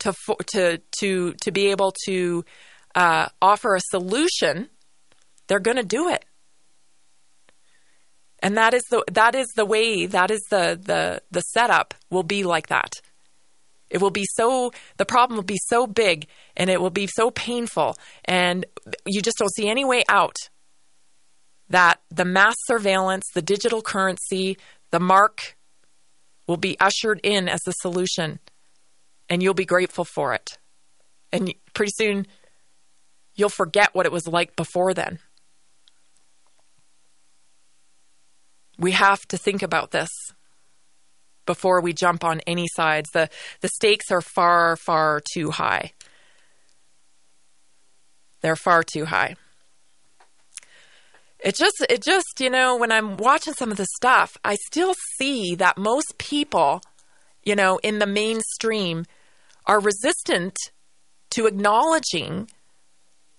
[0.00, 0.14] to
[0.52, 2.44] to to to be able to
[2.94, 4.68] uh, offer a solution,
[5.46, 6.24] they're going to do it.
[8.38, 12.24] And that is the that is the way that is the the the setup will
[12.24, 13.00] be like that.
[13.92, 16.26] It will be so the problem will be so big
[16.56, 18.66] and it will be so painful and
[19.06, 20.36] you just don't see any way out
[21.68, 24.58] that the mass surveillance, the digital currency,
[24.90, 25.56] the mark
[26.48, 28.40] will be ushered in as the solution
[29.28, 30.58] and you'll be grateful for it.
[31.30, 32.26] And pretty soon
[33.36, 35.18] you'll forget what it was like before then.
[38.82, 40.10] we have to think about this
[41.46, 43.10] before we jump on any sides.
[43.12, 43.28] The,
[43.60, 45.92] the stakes are far, far too high.
[48.40, 49.36] They're far too high.
[51.40, 54.94] It just, it just, you know, when I'm watching some of the stuff, I still
[55.16, 56.82] see that most people,
[57.42, 59.04] you know, in the mainstream
[59.66, 60.56] are resistant
[61.30, 62.48] to acknowledging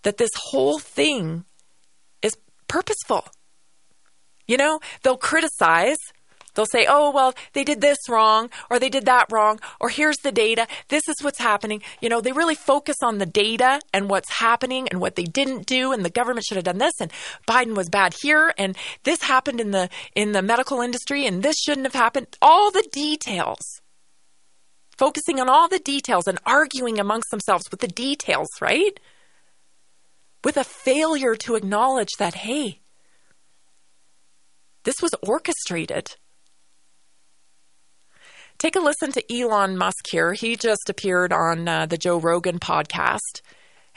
[0.03, 1.45] that this whole thing
[2.21, 2.35] is
[2.67, 3.25] purposeful.
[4.47, 5.97] You know, they'll criticize.
[6.53, 10.17] They'll say, oh, well, they did this wrong, or they did that wrong, or here's
[10.17, 10.67] the data.
[10.89, 11.81] This is what's happening.
[12.01, 15.65] You know, they really focus on the data and what's happening and what they didn't
[15.65, 17.11] do, and the government should have done this, and
[17.47, 21.57] Biden was bad here, and this happened in the in the medical industry, and this
[21.57, 22.27] shouldn't have happened.
[22.41, 23.81] All the details.
[24.97, 28.99] Focusing on all the details and arguing amongst themselves with the details, right?
[30.43, 32.79] With a failure to acknowledge that, hey,
[34.83, 36.15] this was orchestrated.
[38.63, 40.31] Take a listen to Elon Musk here.
[40.31, 43.41] He just appeared on uh, the Joe Rogan podcast.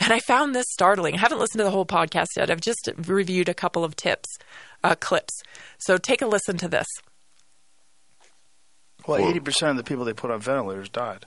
[0.00, 1.14] And I found this startling.
[1.14, 2.50] I haven't listened to the whole podcast yet.
[2.50, 4.28] I've just reviewed a couple of tips,
[4.82, 5.40] uh, clips.
[5.78, 6.88] So take a listen to this.
[9.06, 11.26] Well, eighty percent of the people they put on ventilators died.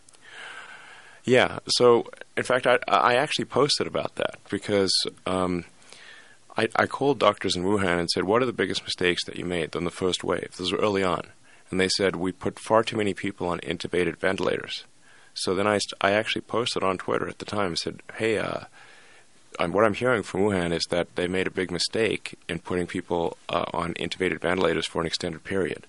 [1.23, 1.59] Yeah.
[1.69, 4.91] So, in fact, I, I actually posted about that because
[5.25, 5.63] um,
[6.57, 9.45] I, I called doctors in Wuhan and said, "What are the biggest mistakes that you
[9.45, 11.21] made on the first wave?" This was early on,
[11.71, 14.85] and they said we put far too many people on intubated ventilators.
[15.33, 18.37] So then I, st- I actually posted on Twitter at the time and said, "Hey,
[18.37, 18.61] uh,
[19.59, 22.87] I'm, what I'm hearing from Wuhan is that they made a big mistake in putting
[22.87, 25.85] people uh, on intubated ventilators for an extended period."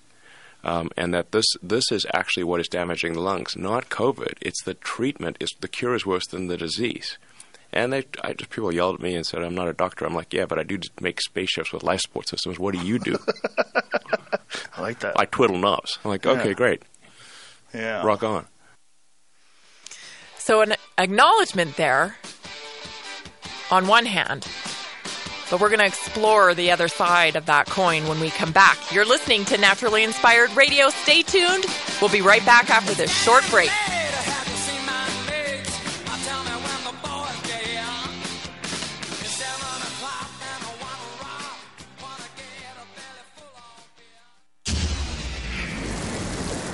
[0.63, 4.35] Um, and that this this is actually what is damaging the lungs, not COVID.
[4.41, 5.37] It's the treatment.
[5.39, 7.17] Is the cure is worse than the disease.
[7.73, 10.13] And they, I just people yelled at me and said, "I'm not a doctor." I'm
[10.13, 12.59] like, "Yeah, but I do make spaceships with life support systems.
[12.59, 13.17] What do you do?"
[14.75, 15.17] I like that.
[15.17, 15.97] I twiddle knobs.
[16.03, 16.53] I'm like, "Okay, Yeah.
[16.53, 16.83] great,
[17.73, 18.03] Yeah.
[18.05, 18.47] rock on."
[20.37, 22.17] So, an acknowledgement there
[23.69, 24.45] on one hand,
[25.49, 28.77] but we're going to explore the other side of that coin when we come back.
[28.91, 30.89] You're listening to Naturally Inspired Radio.
[30.89, 31.65] Stay tuned.
[32.01, 33.69] We'll be right back after this short break.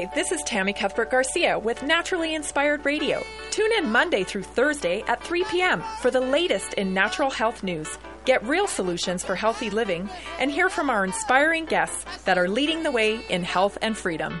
[0.00, 3.22] Hi, this is Tammy Cuthbert Garcia with Naturally Inspired Radio.
[3.50, 5.82] Tune in Monday through Thursday at 3 p.m.
[6.00, 7.98] for the latest in natural health news.
[8.24, 12.82] Get real solutions for healthy living and hear from our inspiring guests that are leading
[12.82, 14.40] the way in health and freedom.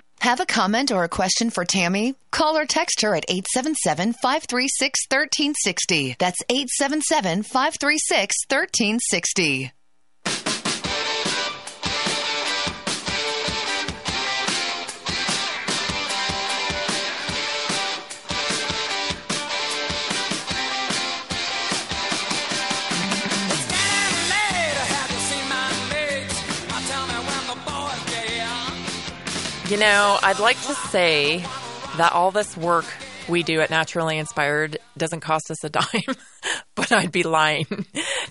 [0.21, 2.13] Have a comment or a question for Tammy?
[2.29, 6.15] Call or text her at 877 536 1360.
[6.19, 9.71] That's 877 536 1360.
[29.71, 31.37] You know, I'd like to say
[31.95, 32.83] that all this work
[33.29, 36.17] we do at Naturally Inspired doesn't cost us a dime,
[36.75, 37.85] but I'd be lying.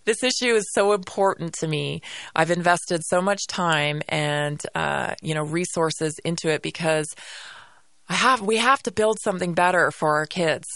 [0.05, 2.03] this issue is so important to me.
[2.37, 7.07] I've invested so much time and uh, you know resources into it because
[8.07, 10.67] I have we have to build something better for our kids.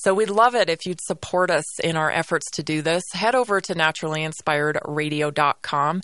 [0.00, 3.02] So we'd love it if you'd support us in our efforts to do this.
[3.12, 6.02] Head over to naturallyinspiredradio.com.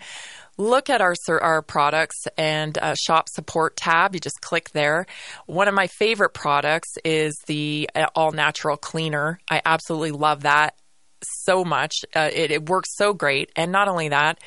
[0.56, 4.14] Look at our our products and uh, shop support tab.
[4.14, 5.06] You just click there.
[5.46, 9.38] One of my favorite products is the uh, all natural cleaner.
[9.50, 10.76] I absolutely love that
[11.22, 12.04] so much.
[12.14, 13.50] Uh, it, it works so great.
[13.56, 14.38] And not only that,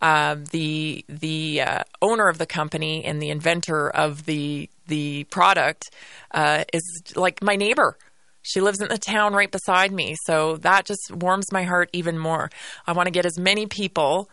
[0.00, 5.90] uh, the the uh, owner of the company and the inventor of the the product
[6.32, 7.96] uh, is like my neighbor.
[8.42, 12.18] She lives in the town right beside me, so that just warms my heart even
[12.18, 12.50] more.
[12.86, 14.28] I want to get as many people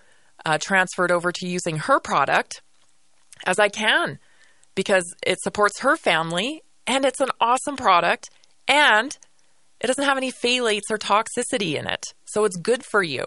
[0.45, 2.61] uh, transferred over to using her product
[3.45, 4.19] as I can
[4.75, 8.29] because it supports her family and it's an awesome product
[8.67, 9.17] and
[9.79, 12.13] it doesn't have any phthalates or toxicity in it.
[12.25, 13.23] So it's good for you.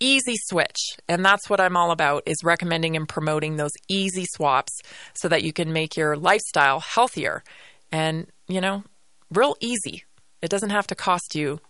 [0.00, 0.78] Easy switch.
[1.08, 4.80] And that's what I'm all about is recommending and promoting those easy swaps
[5.14, 7.42] so that you can make your lifestyle healthier
[7.90, 8.84] and, you know,
[9.32, 10.04] real easy.
[10.42, 11.60] It doesn't have to cost you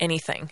[0.00, 0.50] anything.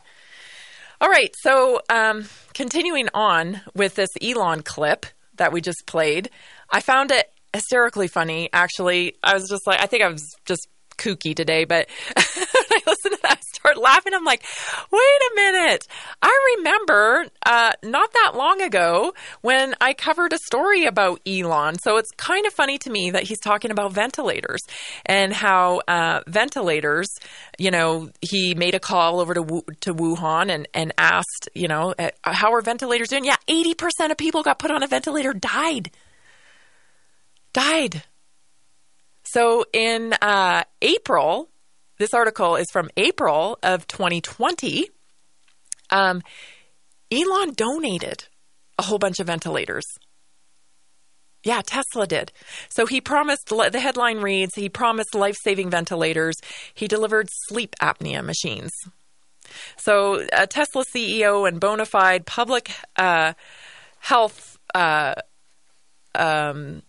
[1.00, 6.30] All right, so um, continuing on with this Elon clip that we just played,
[6.70, 8.48] I found it hysterically funny.
[8.52, 13.14] Actually, I was just like, I think I was just kooky today, but I listened
[13.14, 14.14] to that, start laughing.
[14.14, 14.44] I'm like,
[14.90, 15.86] wait a minute.
[16.22, 21.78] I remember uh, not that long ago when I covered a story about Elon.
[21.78, 24.60] So it's kind of funny to me that he's talking about ventilators
[25.04, 27.08] and how uh, ventilators,
[27.58, 31.94] you know, he made a call over to to Wuhan and, and asked, you know,
[31.98, 33.24] uh, how are ventilators doing?
[33.24, 35.90] Yeah, 80% of people got put on a ventilator died.
[37.52, 38.02] Died.
[39.24, 41.48] So in uh, April,
[41.98, 44.88] this article is from April of 2020.
[45.90, 46.22] Um,
[47.10, 48.24] Elon donated
[48.78, 49.86] a whole bunch of ventilators.
[51.44, 52.32] Yeah, Tesla did.
[52.68, 56.34] So he promised, the headline reads, he promised life saving ventilators.
[56.74, 58.72] He delivered sleep apnea machines.
[59.76, 63.34] So, a Tesla CEO and bona fide public uh,
[64.00, 65.14] health uh,
[66.16, 66.82] um,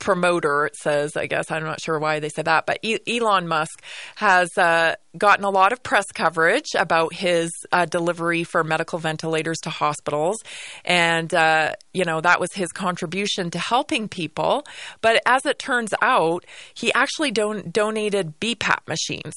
[0.00, 1.50] promoter, it says, I guess.
[1.50, 3.82] I'm not sure why they said that, but Elon Musk
[4.16, 9.58] has uh, gotten a lot of press coverage about his uh, delivery for medical ventilators
[9.60, 10.38] to hospitals.
[10.84, 14.64] And, uh, you know, that was his contribution to helping people.
[15.00, 16.44] But as it turns out,
[16.74, 19.34] he actually don- donated BiPAP machines.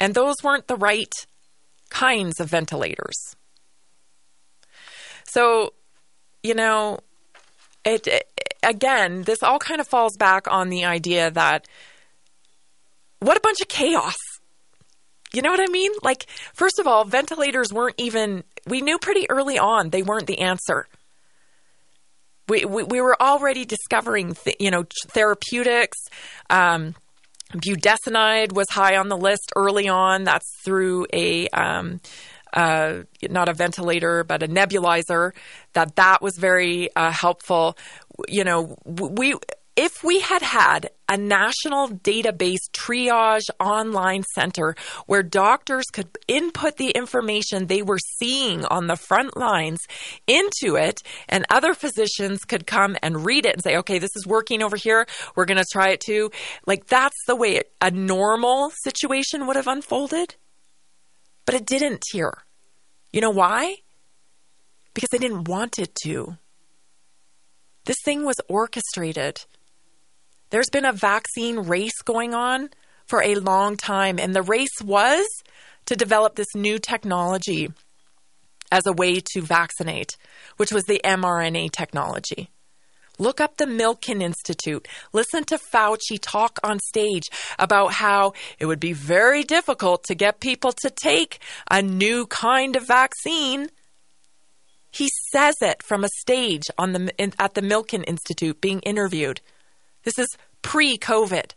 [0.00, 1.12] And those weren't the right
[1.90, 3.36] kinds of ventilators.
[5.24, 5.72] So,
[6.42, 7.00] you know,
[7.84, 8.35] it, it
[8.66, 11.66] again, this all kind of falls back on the idea that
[13.20, 14.16] what a bunch of chaos.
[15.32, 15.92] You know what I mean?
[16.02, 20.40] Like, first of all, ventilators weren't even, we knew pretty early on they weren't the
[20.40, 20.86] answer.
[22.48, 25.98] We, we, we were already discovering, th- you know, therapeutics.
[26.48, 26.94] Um,
[27.52, 30.24] budesonide was high on the list early on.
[30.24, 32.00] That's through a, um,
[32.52, 35.32] uh, not a ventilator, but a nebulizer,
[35.74, 37.76] that that was very uh, helpful.
[38.28, 39.34] You know, we
[39.76, 44.74] if we had had a national database triage online center
[45.06, 49.80] where doctors could input the information they were seeing on the front lines
[50.26, 54.26] into it, and other physicians could come and read it and say, okay, this is
[54.26, 55.06] working over here.
[55.34, 56.30] We're going to try it too.
[56.66, 60.36] Like, that's the way a normal situation would have unfolded.
[61.44, 62.44] But it didn't here.
[63.12, 63.76] You know why?
[64.94, 66.38] Because they didn't want it to.
[67.86, 69.44] This thing was orchestrated.
[70.50, 72.70] There's been a vaccine race going on
[73.06, 75.26] for a long time, and the race was
[75.86, 77.72] to develop this new technology
[78.70, 80.16] as a way to vaccinate,
[80.56, 82.50] which was the mRNA technology.
[83.18, 84.86] Look up the Milken Institute.
[85.12, 87.28] Listen to Fauci talk on stage
[87.58, 91.38] about how it would be very difficult to get people to take
[91.70, 93.70] a new kind of vaccine.
[95.36, 99.42] Says it from a stage on the, in, at the Milken Institute being interviewed.
[100.02, 101.50] This is pre COVID.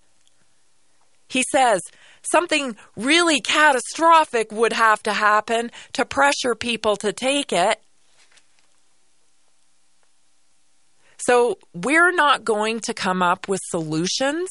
[1.29, 1.81] He says
[2.21, 7.81] something really catastrophic would have to happen to pressure people to take it.
[11.17, 14.49] So we're not going to come up with solutions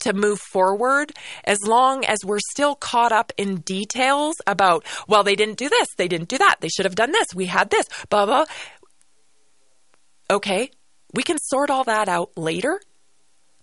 [0.00, 1.12] to move forward
[1.44, 5.88] as long as we're still caught up in details about, well, they didn't do this,
[5.96, 8.44] they didn't do that, they should have done this, we had this, blah, blah.
[10.30, 10.70] Okay,
[11.14, 12.80] we can sort all that out later.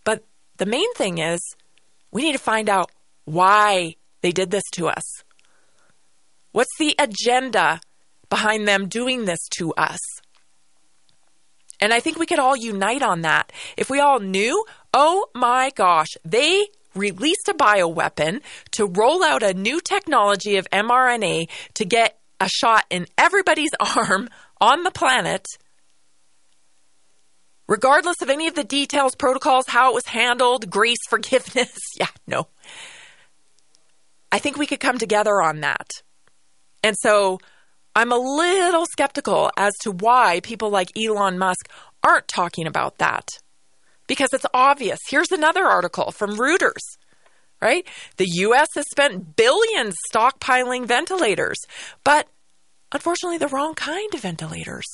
[0.03, 0.23] But
[0.57, 1.39] the main thing is
[2.11, 2.91] we need to find out
[3.25, 5.03] why they did this to us.
[6.51, 7.81] What's the agenda
[8.29, 9.99] behind them doing this to us?
[11.81, 13.51] And I think we could all unite on that.
[13.75, 14.65] If we all knew,
[14.95, 18.41] oh my gosh, they released a bioweapon
[18.71, 24.29] to roll out a new technology of mRNA to get a shot in everybody's arm
[24.61, 25.45] on the planet,
[27.67, 31.77] regardless of any of the details, protocols, how it was handled, grace, forgiveness.
[31.99, 32.47] yeah, no.
[34.31, 35.89] I think we could come together on that.
[36.83, 37.39] And so
[37.95, 41.69] I'm a little skeptical as to why people like Elon Musk
[42.01, 43.27] aren't talking about that.
[44.07, 44.99] Because it's obvious.
[45.09, 46.97] Here's another article from Reuters,
[47.61, 47.87] right?
[48.17, 48.69] The U.S.
[48.75, 51.57] has spent billions stockpiling ventilators,
[52.03, 52.27] but
[52.91, 54.85] unfortunately, the wrong kind of ventilators.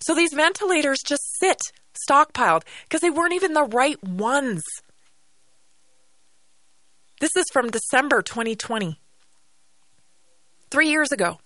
[0.00, 1.58] So these ventilators just sit
[2.08, 4.62] stockpiled because they weren't even the right ones.
[7.20, 9.00] This is from December 2020,
[10.70, 11.40] three years ago.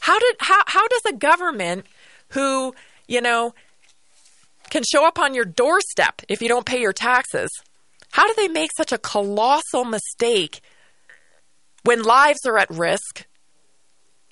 [0.00, 1.86] How did how how does a government
[2.28, 2.74] who
[3.06, 3.54] you know
[4.70, 7.50] can show up on your doorstep if you don't pay your taxes?
[8.12, 10.60] How do they make such a colossal mistake
[11.84, 13.26] when lives are at risk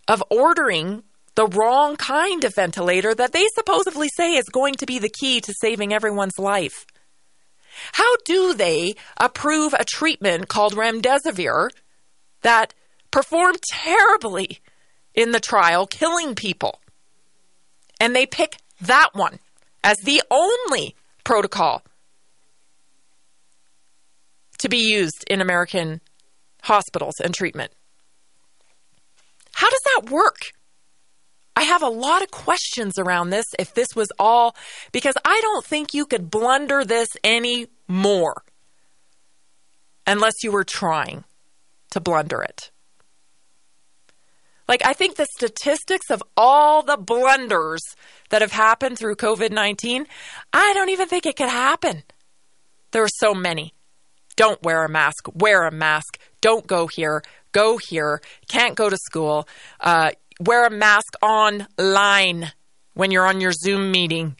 [0.08, 1.02] of ordering
[1.34, 5.40] the wrong kind of ventilator that they supposedly say is going to be the key
[5.40, 6.86] to saving everyone's life?
[7.92, 11.70] How do they approve a treatment called remdesivir
[12.42, 12.74] that
[13.10, 14.60] performed terribly
[15.14, 16.80] in the trial, killing people?
[18.00, 19.38] And they pick that one
[19.82, 21.82] as the only protocol
[24.58, 26.00] to be used in American
[26.62, 27.72] hospitals and treatment.
[29.54, 30.52] How does that work?
[31.54, 34.56] I have a lot of questions around this if this was all,
[34.90, 38.42] because I don't think you could blunder this any more
[40.06, 41.24] unless you were trying
[41.90, 42.70] to blunder it.
[44.72, 47.82] Like, I think the statistics of all the blunders
[48.30, 50.06] that have happened through COVID 19,
[50.50, 52.04] I don't even think it could happen.
[52.92, 53.74] There are so many.
[54.34, 58.96] Don't wear a mask, wear a mask, don't go here, go here, can't go to
[58.96, 59.46] school,
[59.78, 62.50] uh, wear a mask online
[62.94, 64.36] when you're on your Zoom meeting.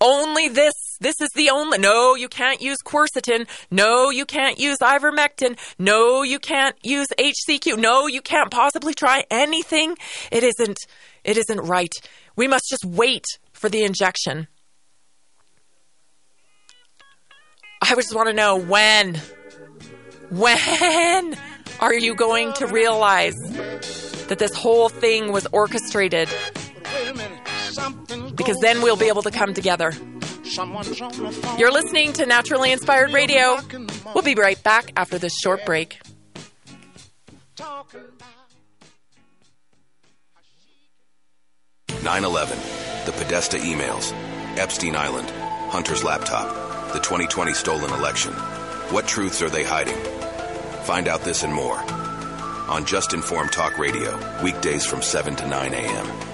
[0.00, 0.91] Only this.
[1.02, 1.78] This is the only.
[1.78, 3.48] No, you can't use quercetin.
[3.72, 5.58] No, you can't use ivermectin.
[5.76, 7.76] No, you can't use HCQ.
[7.76, 9.96] No, you can't possibly try anything.
[10.30, 10.78] It isn't.
[11.24, 11.92] It isn't right.
[12.36, 14.46] We must just wait for the injection.
[17.82, 19.20] I just want to know when.
[20.30, 21.36] When
[21.80, 23.34] are you going to realize
[24.28, 26.28] that this whole thing was orchestrated?
[28.36, 29.92] Because then we'll be able to come together.
[31.58, 33.58] You're listening to Naturally Inspired Radio.
[34.14, 35.98] We'll be right back after this short break.
[41.88, 44.12] 9-11, the Podesta emails,
[44.58, 45.30] Epstein Island,
[45.70, 48.32] Hunter's laptop, the 2020 stolen election.
[48.90, 49.96] What truths are they hiding?
[50.84, 51.78] Find out this and more
[52.68, 56.31] on Just Informed Talk Radio, weekdays from 7 to 9 a.m.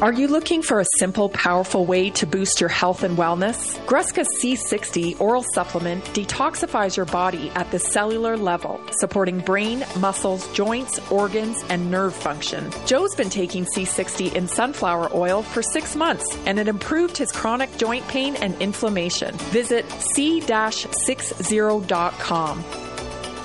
[0.00, 3.76] Are you looking for a simple, powerful way to boost your health and wellness?
[3.84, 10.98] Gruska C60 oral supplement detoxifies your body at the cellular level, supporting brain, muscles, joints,
[11.10, 12.70] organs, and nerve function.
[12.86, 17.76] Joe's been taking C60 in sunflower oil for six months, and it improved his chronic
[17.76, 19.34] joint pain and inflammation.
[19.52, 19.84] Visit
[20.14, 20.80] c-60.com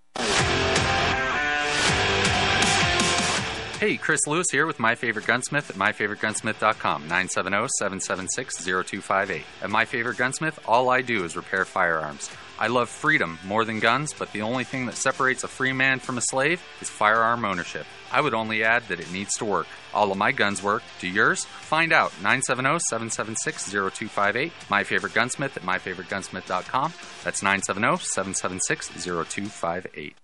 [3.78, 9.42] Hey, Chris Lewis here with My Favorite Gunsmith at MyFavoriteGunsmith.com, 970-776-0258.
[9.60, 12.30] At My Favorite Gunsmith, all I do is repair firearms.
[12.58, 15.98] I love freedom more than guns, but the only thing that separates a free man
[15.98, 17.84] from a slave is firearm ownership.
[18.12, 19.66] I would only add that it needs to work.
[19.94, 20.82] All of my guns work.
[21.00, 21.44] Do yours?
[21.44, 22.10] Find out.
[22.22, 24.52] 970-776-0258.
[24.70, 26.92] My Favorite Gunsmith at MyFavoriteGunsmith.com.
[27.24, 30.14] That's 970-776-0258.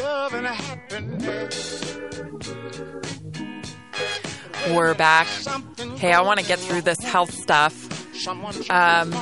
[0.00, 1.98] Love and happiness.
[4.70, 5.26] We're back.
[5.98, 7.90] Hey, I want to get through this health stuff.
[8.70, 9.12] Um,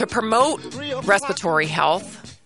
[0.00, 0.64] to promote
[1.04, 2.40] respiratory health,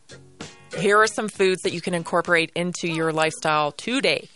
[0.77, 4.29] here are some foods that you can incorporate into your lifestyle today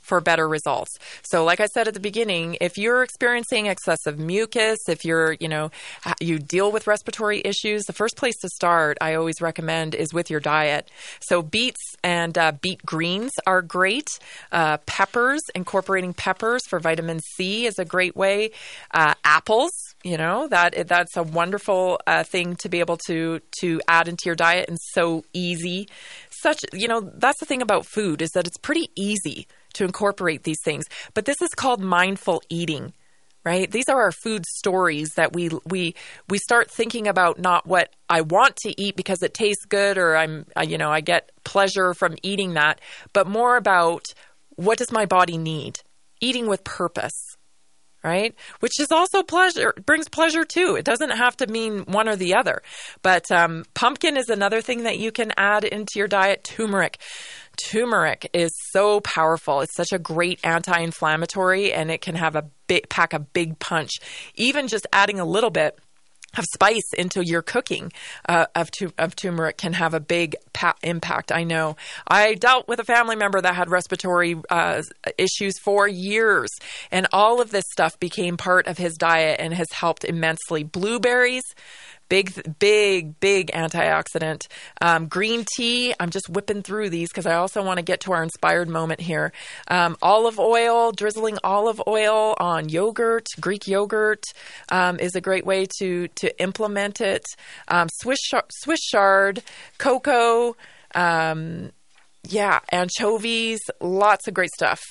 [0.00, 0.98] for better results.
[1.22, 5.48] So like I said at the beginning, if you're experiencing excessive mucus, if you're, you
[5.48, 5.70] know,
[6.18, 10.30] you deal with respiratory issues, the first place to start I always recommend is with
[10.30, 10.90] your diet.
[11.20, 14.08] So beets and uh, beet greens are great.
[14.50, 18.52] Uh, peppers, incorporating peppers for vitamin C is a great way.
[18.92, 19.72] Uh, apples,
[20.04, 24.24] you know that that's a wonderful uh, thing to be able to to add into
[24.26, 25.88] your diet and so easy
[26.30, 30.42] such you know that's the thing about food is that it's pretty easy to incorporate
[30.42, 30.84] these things
[31.14, 32.92] but this is called mindful eating
[33.44, 33.70] right?
[33.70, 35.94] These are our food stories that we we
[36.28, 40.16] we start thinking about not what I want to eat because it tastes good or
[40.16, 42.80] I'm you know I get pleasure from eating that,
[43.12, 44.04] but more about
[44.56, 45.80] what does my body need?
[46.20, 47.31] Eating with purpose.
[48.04, 50.74] Right, which is also pleasure brings pleasure too.
[50.74, 52.60] It doesn't have to mean one or the other,
[53.00, 56.42] but um, pumpkin is another thing that you can add into your diet.
[56.42, 56.98] Turmeric,
[57.70, 59.60] turmeric is so powerful.
[59.60, 63.92] It's such a great anti-inflammatory, and it can have a big pack a big punch.
[64.34, 65.78] Even just adding a little bit
[66.36, 67.92] of spice into your cooking
[68.28, 71.32] uh, of, tu- of turmeric can have a big pa- impact.
[71.32, 71.76] I know.
[72.06, 74.82] I dealt with a family member that had respiratory uh,
[75.18, 76.50] issues for years,
[76.90, 80.62] and all of this stuff became part of his diet and has helped immensely.
[80.62, 81.44] Blueberries.
[82.12, 84.46] Big, big, big antioxidant.
[84.82, 85.94] Um, green tea.
[85.98, 89.00] I'm just whipping through these because I also want to get to our inspired moment
[89.00, 89.32] here.
[89.68, 94.24] Um, olive oil, drizzling olive oil on yogurt, Greek yogurt
[94.70, 97.24] um, is a great way to to implement it.
[97.68, 99.42] Um, Swiss Swiss chard,
[99.78, 100.54] cocoa.
[100.94, 101.72] Um,
[102.28, 104.82] yeah, anchovies, lots of great stuff.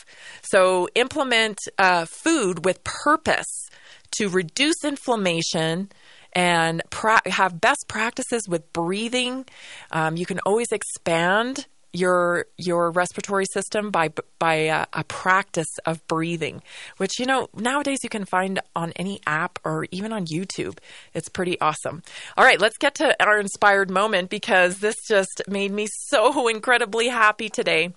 [0.42, 3.70] So implement uh, food with purpose
[4.18, 5.90] to reduce inflammation
[6.34, 9.46] and pra- have best practices with breathing.
[9.92, 14.10] Um, you can always expand your your respiratory system by
[14.40, 16.62] by uh, a practice of breathing,
[16.98, 20.78] which you know nowadays you can find on any app or even on YouTube.
[21.14, 22.04] It's pretty awesome.
[22.38, 27.10] All right, let's get to our inspired moment because this just made me so incredibly
[27.10, 27.94] happy today.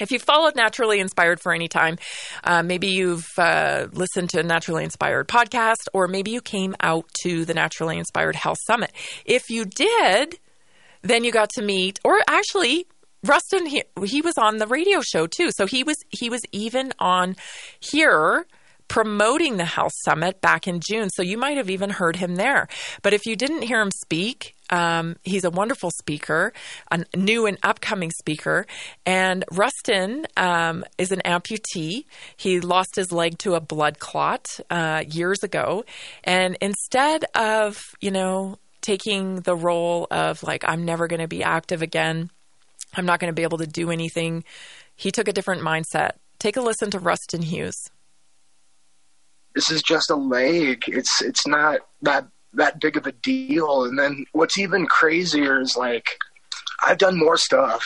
[0.00, 1.98] If you've followed Naturally Inspired for any time,
[2.44, 7.06] uh, maybe you've uh, listened to a Naturally Inspired podcast, or maybe you came out
[7.22, 8.92] to the Naturally Inspired Health Summit.
[9.24, 10.38] If you did,
[11.02, 12.86] then you got to meet, or actually,
[13.24, 15.50] Rustin he, he was on the radio show too.
[15.52, 17.36] So he was he was even on
[17.78, 18.46] here
[18.88, 21.10] promoting the Health Summit back in June.
[21.10, 22.66] So you might have even heard him there.
[23.02, 26.52] But if you didn't hear him speak, um, he's a wonderful speaker,
[26.90, 28.66] a new and upcoming speaker.
[29.04, 32.04] And Rustin um, is an amputee.
[32.36, 35.84] He lost his leg to a blood clot uh, years ago.
[36.24, 41.42] And instead of, you know, taking the role of like, I'm never going to be
[41.42, 42.30] active again,
[42.94, 44.44] I'm not going to be able to do anything,
[44.96, 46.12] he took a different mindset.
[46.38, 47.90] Take a listen to Rustin Hughes
[49.54, 50.84] this is just a leg.
[50.86, 53.84] It's it's not that that big of a deal.
[53.84, 56.06] And then what's even crazier is like
[56.82, 57.84] I've done more stuff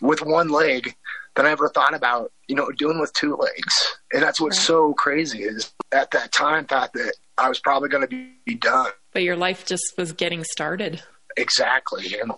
[0.00, 0.94] with one leg
[1.36, 3.96] than I ever thought about, you know, doing with two legs.
[4.12, 4.66] And that's what's right.
[4.66, 8.54] so crazy is at that time thought that I was probably going to be, be
[8.54, 8.90] done.
[9.12, 11.02] But your life just was getting started.
[11.36, 12.14] Exactly.
[12.20, 12.32] And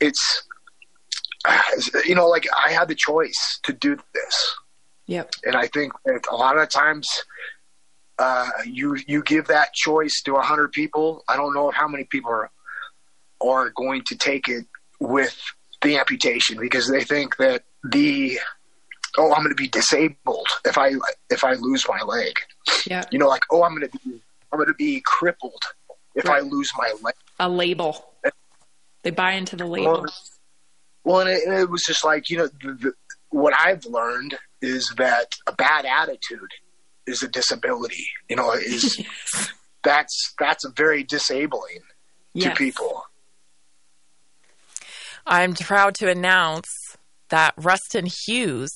[0.00, 0.44] it's,
[2.04, 4.56] you know, like I had the choice to do this.
[5.06, 5.30] Yep.
[5.44, 7.08] And I think that a lot of times
[8.18, 11.24] uh, you you give that choice to a hundred people.
[11.28, 12.50] I don't know how many people are
[13.40, 14.64] are going to take it
[15.00, 15.40] with
[15.82, 18.38] the amputation because they think that the
[19.18, 20.92] oh I'm going to be disabled if I
[21.30, 22.34] if I lose my leg.
[22.86, 23.04] Yeah.
[23.10, 24.20] You know, like oh I'm going to be
[24.52, 25.62] I'm going to be crippled
[26.14, 26.42] if right.
[26.42, 27.14] I lose my leg.
[27.40, 28.12] A label.
[29.02, 29.92] They buy into the label.
[29.92, 30.06] Well,
[31.04, 32.92] well and, it, and it was just like you know the, the,
[33.30, 36.48] what I've learned is that a bad attitude
[37.06, 38.06] is a disability.
[38.28, 39.04] You know, is
[39.84, 41.80] that's that's very disabling
[42.32, 42.50] yes.
[42.50, 43.04] to people.
[45.26, 46.68] I'm proud to announce
[47.30, 48.72] that Rustin Hughes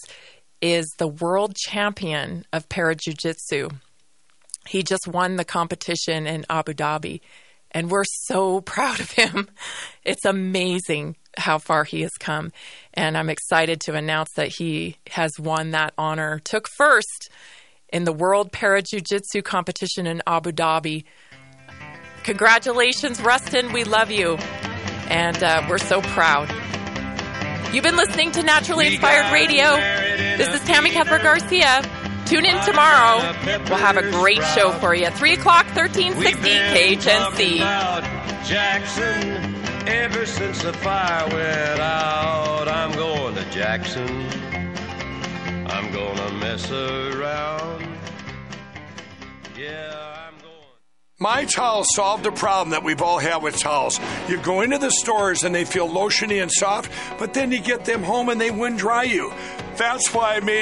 [0.61, 3.69] is the world champion of para jiu-jitsu.
[4.67, 7.21] He just won the competition in Abu Dhabi
[7.71, 9.49] and we're so proud of him.
[10.05, 12.51] It's amazing how far he has come
[12.95, 16.41] and I'm excited to announce that he has won that honor.
[16.41, 17.31] Took first
[17.91, 21.05] in the World Para Jiu Jitsu competition in Abu Dhabi.
[22.25, 23.73] Congratulations, Rustin.
[23.73, 24.37] We love you.
[25.09, 26.51] And uh, we're so proud.
[27.73, 29.77] You've been listening to Naturally Inspired Radio.
[30.37, 31.83] This is Tammy Cuthbert Garcia.
[32.27, 33.23] Tune in tomorrow.
[33.69, 35.09] We'll have a great show for you.
[35.11, 37.59] 3 o'clock, 1360 KHNC.
[38.47, 39.55] Jackson,
[39.87, 44.68] ever since the fire went out, I'm going to Jackson.
[45.69, 47.87] I'm gonna mess around.
[49.59, 50.55] Yeah, I'm going.
[51.19, 54.01] My towel solved a problem that we've all had with towels.
[54.29, 57.85] You go into the stores and they feel lotiony and soft, but then you get
[57.85, 59.31] them home and they wind dry you.
[59.77, 60.57] That's why I made